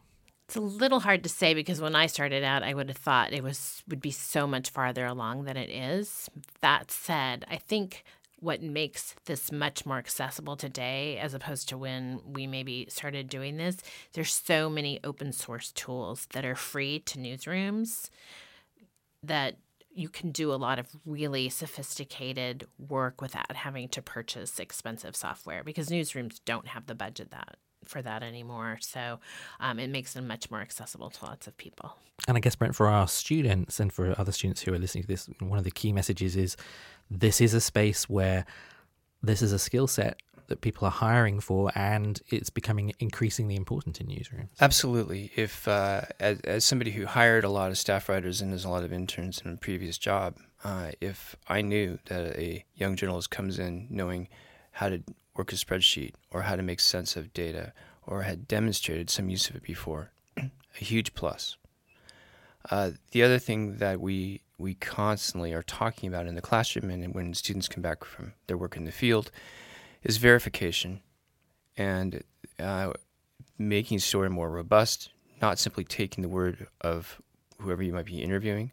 It's 0.46 0.56
a 0.56 0.60
little 0.60 1.00
hard 1.00 1.24
to 1.24 1.28
say 1.28 1.52
because 1.52 1.78
when 1.78 1.94
I 1.94 2.06
started 2.06 2.42
out, 2.42 2.62
I 2.62 2.72
would 2.72 2.88
have 2.88 2.96
thought 2.96 3.34
it 3.34 3.42
was 3.42 3.82
would 3.86 4.00
be 4.00 4.10
so 4.10 4.46
much 4.46 4.70
farther 4.70 5.04
along 5.04 5.44
than 5.44 5.58
it 5.58 5.68
is. 5.68 6.30
That 6.62 6.90
said, 6.90 7.44
I 7.50 7.56
think 7.56 8.02
what 8.40 8.62
makes 8.62 9.14
this 9.26 9.50
much 9.50 9.84
more 9.84 9.98
accessible 9.98 10.56
today 10.56 11.18
as 11.18 11.34
opposed 11.34 11.68
to 11.68 11.76
when 11.76 12.20
we 12.24 12.46
maybe 12.46 12.86
started 12.88 13.28
doing 13.28 13.56
this 13.56 13.78
there's 14.12 14.32
so 14.32 14.70
many 14.70 15.00
open 15.04 15.32
source 15.32 15.72
tools 15.72 16.26
that 16.32 16.44
are 16.44 16.54
free 16.54 17.00
to 17.00 17.18
newsrooms 17.18 18.10
that 19.22 19.56
you 19.90 20.08
can 20.08 20.30
do 20.30 20.52
a 20.52 20.54
lot 20.54 20.78
of 20.78 20.86
really 21.04 21.48
sophisticated 21.48 22.66
work 22.78 23.20
without 23.20 23.56
having 23.56 23.88
to 23.88 24.00
purchase 24.00 24.60
expensive 24.60 25.16
software 25.16 25.64
because 25.64 25.88
newsrooms 25.88 26.40
don't 26.44 26.68
have 26.68 26.86
the 26.86 26.94
budget 26.94 27.32
that 27.32 27.56
for 27.84 28.02
that 28.02 28.22
anymore. 28.22 28.78
So 28.80 29.18
um, 29.60 29.78
it 29.78 29.88
makes 29.88 30.12
them 30.12 30.26
much 30.26 30.50
more 30.50 30.60
accessible 30.60 31.10
to 31.10 31.24
lots 31.24 31.46
of 31.46 31.56
people. 31.56 31.96
And 32.26 32.36
I 32.36 32.40
guess, 32.40 32.54
Brent, 32.54 32.76
for 32.76 32.86
our 32.86 33.08
students 33.08 33.80
and 33.80 33.92
for 33.92 34.14
other 34.18 34.32
students 34.32 34.62
who 34.62 34.74
are 34.74 34.78
listening 34.78 35.04
to 35.04 35.08
this, 35.08 35.28
one 35.40 35.58
of 35.58 35.64
the 35.64 35.70
key 35.70 35.92
messages 35.92 36.36
is 36.36 36.56
this 37.10 37.40
is 37.40 37.54
a 37.54 37.60
space 37.60 38.08
where 38.08 38.44
this 39.22 39.42
is 39.42 39.52
a 39.52 39.58
skill 39.58 39.86
set 39.86 40.18
that 40.48 40.62
people 40.62 40.86
are 40.86 40.90
hiring 40.90 41.40
for, 41.40 41.70
and 41.74 42.20
it's 42.28 42.50
becoming 42.50 42.94
increasingly 42.98 43.54
important 43.54 44.00
in 44.00 44.06
newsrooms. 44.06 44.48
Absolutely. 44.60 45.30
If 45.36 45.68
uh, 45.68 46.02
as, 46.18 46.40
as 46.40 46.64
somebody 46.64 46.90
who 46.90 47.06
hired 47.06 47.44
a 47.44 47.50
lot 47.50 47.70
of 47.70 47.78
staff 47.78 48.08
writers 48.08 48.40
and 48.40 48.52
has 48.52 48.64
a 48.64 48.68
lot 48.70 48.82
of 48.82 48.92
interns 48.92 49.42
in 49.44 49.52
a 49.52 49.56
previous 49.56 49.98
job, 49.98 50.36
uh, 50.64 50.92
if 51.00 51.36
I 51.48 51.60
knew 51.60 51.98
that 52.06 52.38
a 52.38 52.64
young 52.74 52.96
journalist 52.96 53.30
comes 53.30 53.58
in 53.58 53.86
knowing 53.90 54.28
how 54.72 54.88
to 54.88 55.02
work 55.36 55.52
a 55.52 55.56
spreadsheet 55.56 56.14
or 56.30 56.42
how 56.42 56.56
to 56.56 56.62
make 56.62 56.80
sense 56.80 57.14
of 57.16 57.32
data 57.34 57.72
or 58.06 58.22
had 58.22 58.48
demonstrated 58.48 59.10
some 59.10 59.28
use 59.28 59.50
of 59.50 59.56
it 59.56 59.62
before, 59.62 60.10
a 60.36 60.50
huge 60.78 61.14
plus. 61.14 61.56
Uh, 62.70 62.92
the 63.12 63.22
other 63.22 63.38
thing 63.38 63.76
that 63.76 64.00
we 64.00 64.40
we 64.58 64.74
constantly 64.74 65.52
are 65.52 65.62
talking 65.62 66.08
about 66.08 66.26
in 66.26 66.34
the 66.34 66.42
classroom 66.42 66.90
and 66.90 67.14
when 67.14 67.32
students 67.32 67.68
come 67.68 67.82
back 67.82 68.04
from 68.04 68.32
their 68.48 68.56
work 68.56 68.76
in 68.76 68.84
the 68.84 68.92
field 68.92 69.30
is 70.02 70.16
verification 70.16 71.00
and 71.76 72.22
uh, 72.58 72.92
making 73.56 74.00
story 74.00 74.28
more 74.28 74.50
robust, 74.50 75.10
not 75.40 75.58
simply 75.58 75.84
taking 75.84 76.22
the 76.22 76.28
word 76.28 76.66
of 76.80 77.20
whoever 77.60 77.82
you 77.82 77.92
might 77.92 78.06
be 78.06 78.22
interviewing, 78.22 78.72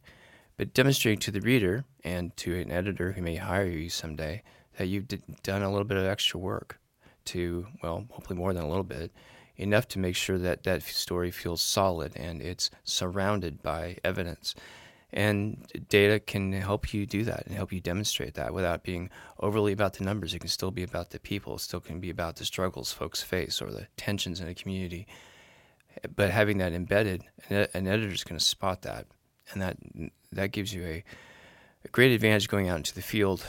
but 0.57 0.73
demonstrating 0.73 1.19
to 1.19 1.31
the 1.31 1.41
reader 1.41 1.85
and 2.03 2.35
to 2.37 2.55
an 2.55 2.71
editor 2.71 3.11
who 3.11 3.21
may 3.21 3.35
hire 3.35 3.65
you 3.65 3.89
someday 3.89 4.41
that 4.77 4.87
you've 4.87 5.07
d- 5.07 5.21
done 5.43 5.61
a 5.61 5.69
little 5.69 5.85
bit 5.85 5.97
of 5.97 6.05
extra 6.05 6.39
work 6.39 6.79
to, 7.25 7.67
well, 7.81 8.05
hopefully 8.09 8.37
more 8.37 8.53
than 8.53 8.63
a 8.63 8.69
little 8.69 8.83
bit, 8.83 9.11
enough 9.57 9.87
to 9.87 9.99
make 9.99 10.15
sure 10.15 10.37
that 10.37 10.63
that 10.63 10.83
story 10.83 11.31
feels 11.31 11.61
solid 11.61 12.15
and 12.15 12.41
it's 12.41 12.69
surrounded 12.83 13.61
by 13.63 13.97
evidence. 14.03 14.53
And 15.15 15.65
data 15.87 16.19
can 16.19 16.51
help 16.51 16.93
you 16.93 17.05
do 17.05 17.23
that 17.23 17.47
and 17.47 17.55
help 17.55 17.71
you 17.71 17.79
demonstrate 17.79 18.33
that 18.33 18.53
without 18.53 18.83
being 18.83 19.09
overly 19.39 19.71
about 19.71 19.93
the 19.93 20.03
numbers. 20.03 20.33
It 20.33 20.39
can 20.39 20.49
still 20.49 20.71
be 20.71 20.83
about 20.83 21.11
the 21.11 21.19
people, 21.19 21.55
it 21.55 21.61
still 21.61 21.79
can 21.79 22.01
be 22.01 22.09
about 22.09 22.35
the 22.35 22.43
struggles 22.43 22.91
folks 22.91 23.23
face 23.23 23.61
or 23.61 23.71
the 23.71 23.87
tensions 23.95 24.41
in 24.41 24.49
a 24.49 24.53
community. 24.53 25.07
But 26.13 26.31
having 26.31 26.57
that 26.57 26.73
embedded, 26.73 27.23
an 27.49 27.87
editor 27.87 28.11
is 28.11 28.25
going 28.25 28.37
to 28.37 28.43
spot 28.43 28.81
that. 28.81 29.07
And 29.51 29.61
that, 29.61 29.77
that 30.33 30.51
gives 30.51 30.73
you 30.73 30.83
a, 30.83 31.03
a 31.85 31.87
great 31.87 32.11
advantage 32.11 32.49
going 32.49 32.67
out 32.67 32.77
into 32.77 32.93
the 32.93 33.01
field, 33.01 33.45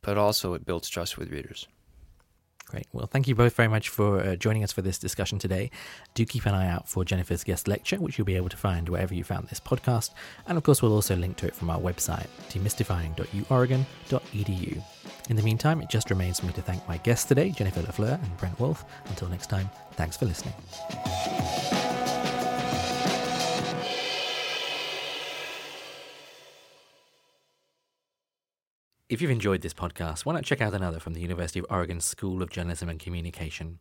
but 0.00 0.16
also 0.16 0.54
it 0.54 0.64
builds 0.64 0.88
trust 0.88 1.18
with 1.18 1.30
readers. 1.30 1.68
Great. 2.68 2.88
Well, 2.92 3.06
thank 3.06 3.28
you 3.28 3.36
both 3.36 3.54
very 3.54 3.68
much 3.68 3.88
for 3.88 4.20
uh, 4.20 4.34
joining 4.34 4.64
us 4.64 4.72
for 4.72 4.82
this 4.82 4.98
discussion 4.98 5.38
today. 5.38 5.70
Do 6.14 6.26
keep 6.26 6.46
an 6.46 6.54
eye 6.54 6.68
out 6.68 6.88
for 6.88 7.04
Jennifer's 7.04 7.44
guest 7.44 7.68
lecture, 7.68 7.98
which 7.98 8.18
you'll 8.18 8.24
be 8.24 8.34
able 8.34 8.48
to 8.48 8.56
find 8.56 8.88
wherever 8.88 9.14
you 9.14 9.22
found 9.22 9.46
this 9.46 9.60
podcast. 9.60 10.10
And 10.48 10.58
of 10.58 10.64
course, 10.64 10.82
we'll 10.82 10.92
also 10.92 11.14
link 11.14 11.36
to 11.36 11.46
it 11.46 11.54
from 11.54 11.70
our 11.70 11.78
website, 11.78 12.26
demystifying.uoregon.edu. 12.50 14.82
In 15.28 15.36
the 15.36 15.42
meantime, 15.42 15.80
it 15.80 15.88
just 15.88 16.10
remains 16.10 16.40
for 16.40 16.46
me 16.46 16.52
to 16.54 16.62
thank 16.62 16.88
my 16.88 16.96
guests 16.98 17.26
today, 17.26 17.50
Jennifer 17.50 17.82
LaFleur 17.82 18.20
and 18.20 18.36
Brent 18.36 18.58
Walth. 18.58 18.84
Until 19.06 19.28
next 19.28 19.48
time, 19.48 19.70
thanks 19.92 20.16
for 20.16 20.26
listening. 20.26 20.54
If 29.08 29.22
you've 29.22 29.30
enjoyed 29.30 29.60
this 29.60 29.72
podcast, 29.72 30.24
why 30.24 30.34
not 30.34 30.42
check 30.42 30.60
out 30.60 30.74
another 30.74 30.98
from 30.98 31.14
the 31.14 31.20
University 31.20 31.60
of 31.60 31.66
Oregon 31.70 32.00
School 32.00 32.42
of 32.42 32.50
Journalism 32.50 32.88
and 32.88 32.98
Communication? 32.98 33.78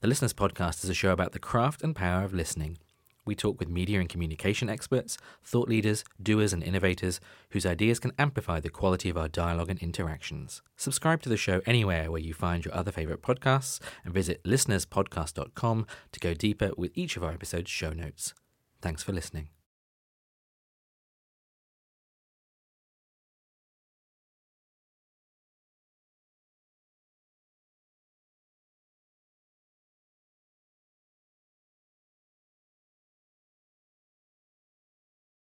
The 0.00 0.08
Listeners 0.08 0.34
Podcast 0.34 0.82
is 0.82 0.90
a 0.90 0.94
show 0.94 1.12
about 1.12 1.30
the 1.30 1.38
craft 1.38 1.84
and 1.84 1.94
power 1.94 2.24
of 2.24 2.34
listening. 2.34 2.78
We 3.24 3.36
talk 3.36 3.60
with 3.60 3.68
media 3.68 4.00
and 4.00 4.08
communication 4.08 4.68
experts, 4.68 5.18
thought 5.44 5.68
leaders, 5.68 6.02
doers, 6.20 6.52
and 6.52 6.64
innovators 6.64 7.20
whose 7.50 7.64
ideas 7.64 8.00
can 8.00 8.10
amplify 8.18 8.58
the 8.58 8.68
quality 8.68 9.08
of 9.08 9.16
our 9.16 9.28
dialogue 9.28 9.70
and 9.70 9.78
interactions. 9.78 10.62
Subscribe 10.76 11.22
to 11.22 11.28
the 11.28 11.36
show 11.36 11.60
anywhere 11.64 12.10
where 12.10 12.20
you 12.20 12.34
find 12.34 12.64
your 12.64 12.74
other 12.74 12.90
favorite 12.90 13.22
podcasts 13.22 13.78
and 14.04 14.12
visit 14.12 14.42
listenerspodcast.com 14.42 15.86
to 16.10 16.20
go 16.20 16.34
deeper 16.34 16.72
with 16.76 16.90
each 16.96 17.16
of 17.16 17.22
our 17.22 17.30
episodes' 17.30 17.70
show 17.70 17.92
notes. 17.92 18.34
Thanks 18.82 19.04
for 19.04 19.12
listening. 19.12 19.50